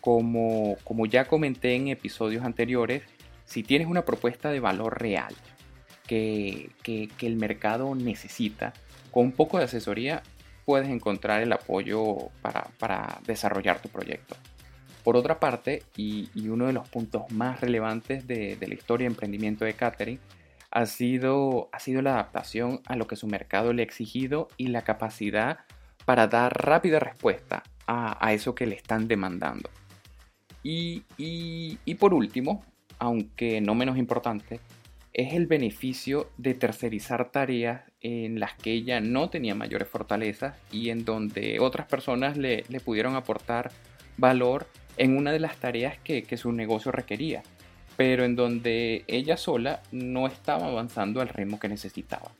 Como, 0.00 0.76
como 0.84 1.06
ya 1.06 1.24
comenté 1.24 1.74
en 1.74 1.88
episodios 1.88 2.44
anteriores, 2.44 3.02
si 3.44 3.64
tienes 3.64 3.88
una 3.88 4.04
propuesta 4.04 4.52
de 4.52 4.60
valor 4.60 5.00
real 5.00 5.34
que, 6.06 6.70
que, 6.84 7.08
que 7.18 7.26
el 7.26 7.36
mercado 7.36 7.92
necesita, 7.96 8.72
con 9.10 9.24
un 9.24 9.32
poco 9.32 9.58
de 9.58 9.64
asesoría 9.64 10.22
puedes 10.66 10.90
encontrar 10.90 11.40
el 11.40 11.52
apoyo 11.52 12.30
para, 12.42 13.20
desarrollar 13.24 13.80
tu 13.80 13.88
proyecto. 13.88 14.36
Por 15.04 15.16
otra 15.16 15.38
parte, 15.38 15.84
y, 15.96 16.28
uno 16.48 16.66
de 16.66 16.72
los 16.72 16.88
puntos 16.88 17.22
más 17.30 17.60
relevantes 17.60 18.26
de, 18.26 18.58
la 18.60 18.74
historia 18.74 19.06
de 19.06 19.12
emprendimiento 19.12 19.64
de 19.64 19.74
Catherine, 19.74 20.18
ha 20.72 20.84
sido, 20.84 21.70
ha 21.72 21.78
sido 21.78 22.02
la 22.02 22.14
adaptación 22.14 22.80
a 22.86 22.96
lo 22.96 23.06
que 23.06 23.14
su 23.14 23.28
mercado 23.28 23.72
le 23.72 23.82
ha 23.82 23.84
exigido 23.84 24.48
y 24.56 24.66
la 24.66 24.82
capacidad 24.82 25.60
para 26.04 26.26
dar 26.26 26.52
rápida 26.52 26.98
respuesta 26.98 27.62
a, 27.86 28.32
eso 28.32 28.56
que 28.56 28.66
le 28.66 28.74
están 28.74 29.06
demandando. 29.06 29.70
Y, 30.64 31.04
y, 31.16 31.94
por 31.94 32.12
último, 32.12 32.64
aunque 32.98 33.60
no 33.60 33.76
menos 33.76 33.96
importante, 33.96 34.58
es 35.16 35.32
el 35.32 35.46
beneficio 35.46 36.28
de 36.36 36.52
tercerizar 36.52 37.30
tareas 37.30 37.84
en 38.02 38.38
las 38.38 38.52
que 38.52 38.72
ella 38.72 39.00
no 39.00 39.30
tenía 39.30 39.54
mayores 39.54 39.88
fortalezas 39.88 40.58
y 40.70 40.90
en 40.90 41.06
donde 41.06 41.58
otras 41.58 41.86
personas 41.86 42.36
le, 42.36 42.64
pudieron 42.84 43.16
aportar 43.16 43.72
valor 44.18 44.66
en 44.98 45.16
una 45.16 45.32
de 45.32 45.40
las 45.40 45.56
tareas 45.56 45.96
que, 46.04 46.36
su 46.36 46.52
negocio 46.52 46.92
requería, 46.92 47.42
pero 47.96 48.26
en 48.26 48.36
donde 48.36 49.04
ella 49.06 49.38
sola 49.38 49.82
no 49.90 50.26
estaba 50.26 50.66
avanzando 50.66 51.22
al 51.22 51.30
ritmo 51.30 51.58
que 51.58 51.70
necesitaba. 51.70 52.32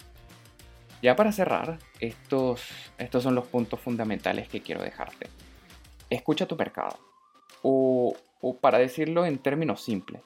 Ya 1.00 1.16
para 1.16 1.32
cerrar, 1.32 1.78
estos, 1.98 2.62
estos 2.98 3.22
son 3.22 3.34
los 3.34 3.46
puntos 3.46 3.80
fundamentales 3.80 4.48
que 4.48 4.60
quiero 4.60 4.82
dejarte. 4.82 5.28
Escucha 6.10 6.44
tu 6.44 6.56
mercado. 6.56 6.98
O, 7.62 8.14
o 8.42 8.58
para 8.58 8.76
decirlo 8.76 9.24
en 9.24 9.38
términos 9.38 9.82
simples, 9.82 10.20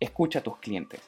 escucha 0.00 0.38
a 0.38 0.42
tus 0.42 0.56
clientes. 0.60 1.02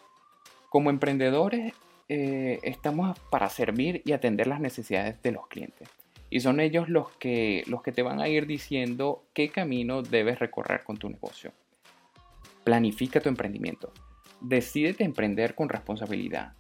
Como 0.73 0.89
emprendedores 0.89 1.75
eh, 2.09 2.59
estamos 2.63 3.19
para 3.29 3.51
servir 3.51 4.01
y 4.07 4.13
atender 4.13 4.47
las 4.47 4.59
necesidades 4.59 5.21
de 5.23 5.31
los 5.31 5.47
clientes. 5.47 5.87
Y 6.31 6.41
son 6.41 6.61
ellos 6.61 6.89
los 6.89 7.11
que, 7.11 7.63
los 7.67 7.83
que 7.83 7.93
te 7.93 8.01
van 8.01 8.21
a 8.21 8.29
ir 8.29 8.47
diciendo 8.47 9.23
qué 9.35 9.51
camino 9.51 10.01
debes 10.01 10.39
recorrer 10.39 10.83
con 10.83 10.97
tu 10.97 11.11
negocio. 11.11 11.53
Planifica 12.65 13.21
tu 13.21 13.29
emprendimiento. 13.29 13.93
Decídete 14.41 15.05
emprender 15.05 15.55
con 15.55 15.69
responsabilidad. 15.69 16.55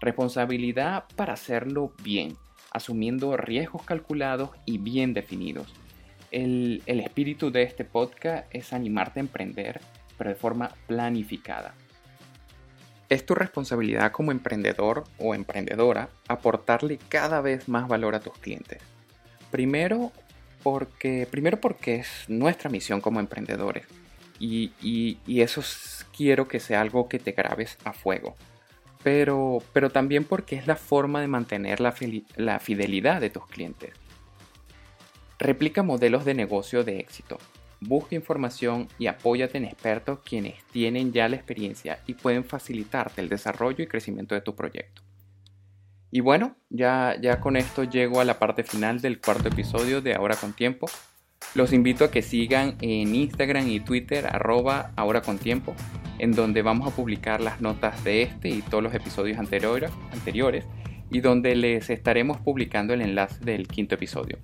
Responsabilidad 0.00 1.06
para 1.16 1.32
hacerlo 1.32 1.92
bien, 2.04 2.36
asumiendo 2.70 3.36
riesgos 3.36 3.82
calculados 3.82 4.50
y 4.64 4.78
bien 4.78 5.12
definidos. 5.12 5.74
El, 6.30 6.84
el 6.86 7.00
espíritu 7.00 7.50
de 7.50 7.64
este 7.64 7.84
podcast 7.84 8.46
es 8.54 8.72
animarte 8.72 9.18
a 9.18 9.24
emprender, 9.24 9.80
pero 10.16 10.30
de 10.30 10.36
forma 10.36 10.70
planificada. 10.86 11.74
Es 13.08 13.24
tu 13.24 13.34
responsabilidad 13.34 14.10
como 14.10 14.32
emprendedor 14.32 15.04
o 15.18 15.34
emprendedora 15.34 16.08
aportarle 16.28 16.98
cada 17.08 17.40
vez 17.40 17.68
más 17.68 17.86
valor 17.86 18.14
a 18.14 18.20
tus 18.20 18.36
clientes. 18.38 18.82
Primero 19.50 20.12
porque, 20.62 21.28
primero 21.30 21.60
porque 21.60 21.96
es 21.96 22.08
nuestra 22.26 22.68
misión 22.68 23.00
como 23.00 23.20
emprendedores 23.20 23.86
y, 24.38 25.18
eso 25.26 25.62
quiero 26.16 26.48
que 26.48 26.60
sea 26.60 26.80
algo 26.80 27.08
que 27.08 27.18
te 27.18 27.32
grabes 27.32 27.78
a 27.84 27.92
fuego. 27.92 28.34
Pero, 29.02 29.62
pero 29.72 29.90
también 29.90 30.24
porque 30.24 30.56
es 30.56 30.66
la 30.66 30.74
forma 30.74 31.20
de 31.20 31.28
mantener 31.28 31.80
la, 31.80 31.94
la 32.34 32.58
fidelidad 32.58 33.20
de 33.20 33.30
tus 33.30 33.46
clientes. 33.46 33.92
Replica 35.38 35.84
modelos 35.84 36.24
de 36.24 36.34
negocio 36.34 36.82
de 36.82 36.98
éxito 36.98 37.38
Busca 37.80 38.14
información 38.14 38.88
y 38.98 39.06
apóyate 39.06 39.58
en 39.58 39.64
expertos 39.64 40.20
quienes 40.24 40.62
tienen 40.72 41.12
ya 41.12 41.28
la 41.28 41.36
experiencia 41.36 42.00
y 42.06 42.14
pueden 42.14 42.44
facilitarte 42.44 43.20
el 43.20 43.28
desarrollo 43.28 43.84
y 43.84 43.86
crecimiento 43.86 44.34
de 44.34 44.40
tu 44.40 44.54
proyecto. 44.54 45.02
Y 46.10 46.20
bueno, 46.20 46.56
ya, 46.70 47.16
ya 47.20 47.40
con 47.40 47.56
esto 47.56 47.84
llego 47.84 48.20
a 48.20 48.24
la 48.24 48.38
parte 48.38 48.64
final 48.64 49.00
del 49.00 49.20
cuarto 49.20 49.48
episodio 49.48 50.00
de 50.00 50.14
Ahora 50.14 50.36
con 50.36 50.52
Tiempo. 50.54 50.86
Los 51.54 51.72
invito 51.72 52.04
a 52.04 52.10
que 52.10 52.22
sigan 52.22 52.76
en 52.80 53.14
Instagram 53.14 53.68
y 53.68 53.80
Twitter 53.80 54.26
arroba 54.26 54.92
ahora 54.96 55.22
con 55.22 55.38
tiempo, 55.38 55.74
en 56.18 56.32
donde 56.32 56.62
vamos 56.62 56.90
a 56.90 56.96
publicar 56.96 57.40
las 57.40 57.60
notas 57.60 58.02
de 58.04 58.22
este 58.22 58.48
y 58.48 58.62
todos 58.62 58.82
los 58.82 58.94
episodios 58.94 59.38
anteriores, 59.38 59.90
anteriores 60.12 60.64
y 61.10 61.20
donde 61.20 61.54
les 61.54 61.90
estaremos 61.90 62.38
publicando 62.38 62.94
el 62.94 63.02
enlace 63.02 63.44
del 63.44 63.68
quinto 63.68 63.94
episodio. 63.94 64.38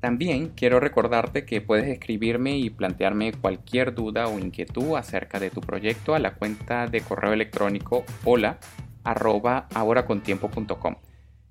También 0.00 0.52
quiero 0.56 0.80
recordarte 0.80 1.44
que 1.44 1.60
puedes 1.60 1.86
escribirme 1.86 2.56
y 2.56 2.70
plantearme 2.70 3.32
cualquier 3.32 3.94
duda 3.94 4.28
o 4.28 4.38
inquietud 4.38 4.96
acerca 4.96 5.38
de 5.38 5.50
tu 5.50 5.60
proyecto 5.60 6.14
a 6.14 6.18
la 6.18 6.32
cuenta 6.32 6.86
de 6.86 7.02
correo 7.02 7.34
electrónico 7.34 8.04
hola 8.24 8.58
arroba 9.04 9.68
ahoracontiempo.com, 9.74 10.96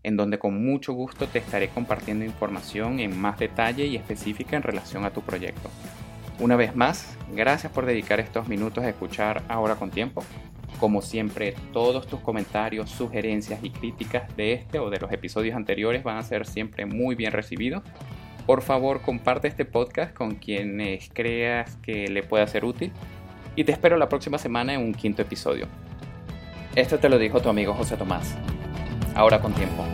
en 0.01 0.17
donde 0.17 0.39
con 0.39 0.65
mucho 0.65 0.93
gusto 0.93 1.27
te 1.27 1.37
estaré 1.37 1.69
compartiendo 1.69 2.25
información 2.25 2.99
en 2.99 3.19
más 3.19 3.37
detalle 3.37 3.85
y 3.85 3.95
específica 3.95 4.57
en 4.57 4.63
relación 4.63 5.05
a 5.05 5.11
tu 5.11 5.21
proyecto. 5.21 5.69
Una 6.39 6.55
vez 6.55 6.75
más, 6.75 7.17
gracias 7.31 7.71
por 7.71 7.85
dedicar 7.85 8.19
estos 8.19 8.47
minutos 8.47 8.83
a 8.83 8.89
escuchar 8.89 9.43
Ahora 9.47 9.75
con 9.75 9.91
Tiempo. 9.91 10.23
Como 10.79 11.03
siempre, 11.03 11.53
todos 11.71 12.07
tus 12.07 12.21
comentarios, 12.21 12.89
sugerencias 12.89 13.59
y 13.61 13.69
críticas 13.69 14.35
de 14.35 14.53
este 14.53 14.79
o 14.79 14.89
de 14.89 14.99
los 14.99 15.11
episodios 15.11 15.55
anteriores 15.55 16.03
van 16.03 16.17
a 16.17 16.23
ser 16.23 16.47
siempre 16.47 16.85
muy 16.87 17.13
bien 17.15 17.31
recibidos 17.31 17.83
por 18.49 18.63
favor, 18.63 19.01
comparte 19.01 19.47
este 19.47 19.63
podcast 19.63 20.11
con 20.11 20.33
quienes 20.33 21.11
creas 21.13 21.75
que 21.83 22.07
le 22.07 22.23
pueda 22.23 22.47
ser 22.47 22.65
útil 22.65 22.91
y 23.55 23.63
te 23.63 23.71
espero 23.71 23.95
la 23.95 24.09
próxima 24.09 24.39
semana 24.39 24.73
en 24.73 24.81
un 24.81 24.95
quinto 24.95 25.21
episodio. 25.21 25.67
Esto 26.73 26.97
te 26.97 27.09
lo 27.09 27.19
dijo 27.19 27.41
tu 27.41 27.49
amigo 27.49 27.75
José 27.75 27.95
Tomás. 27.95 28.35
Ahora 29.13 29.39
con 29.39 29.53
tiempo. 29.53 29.85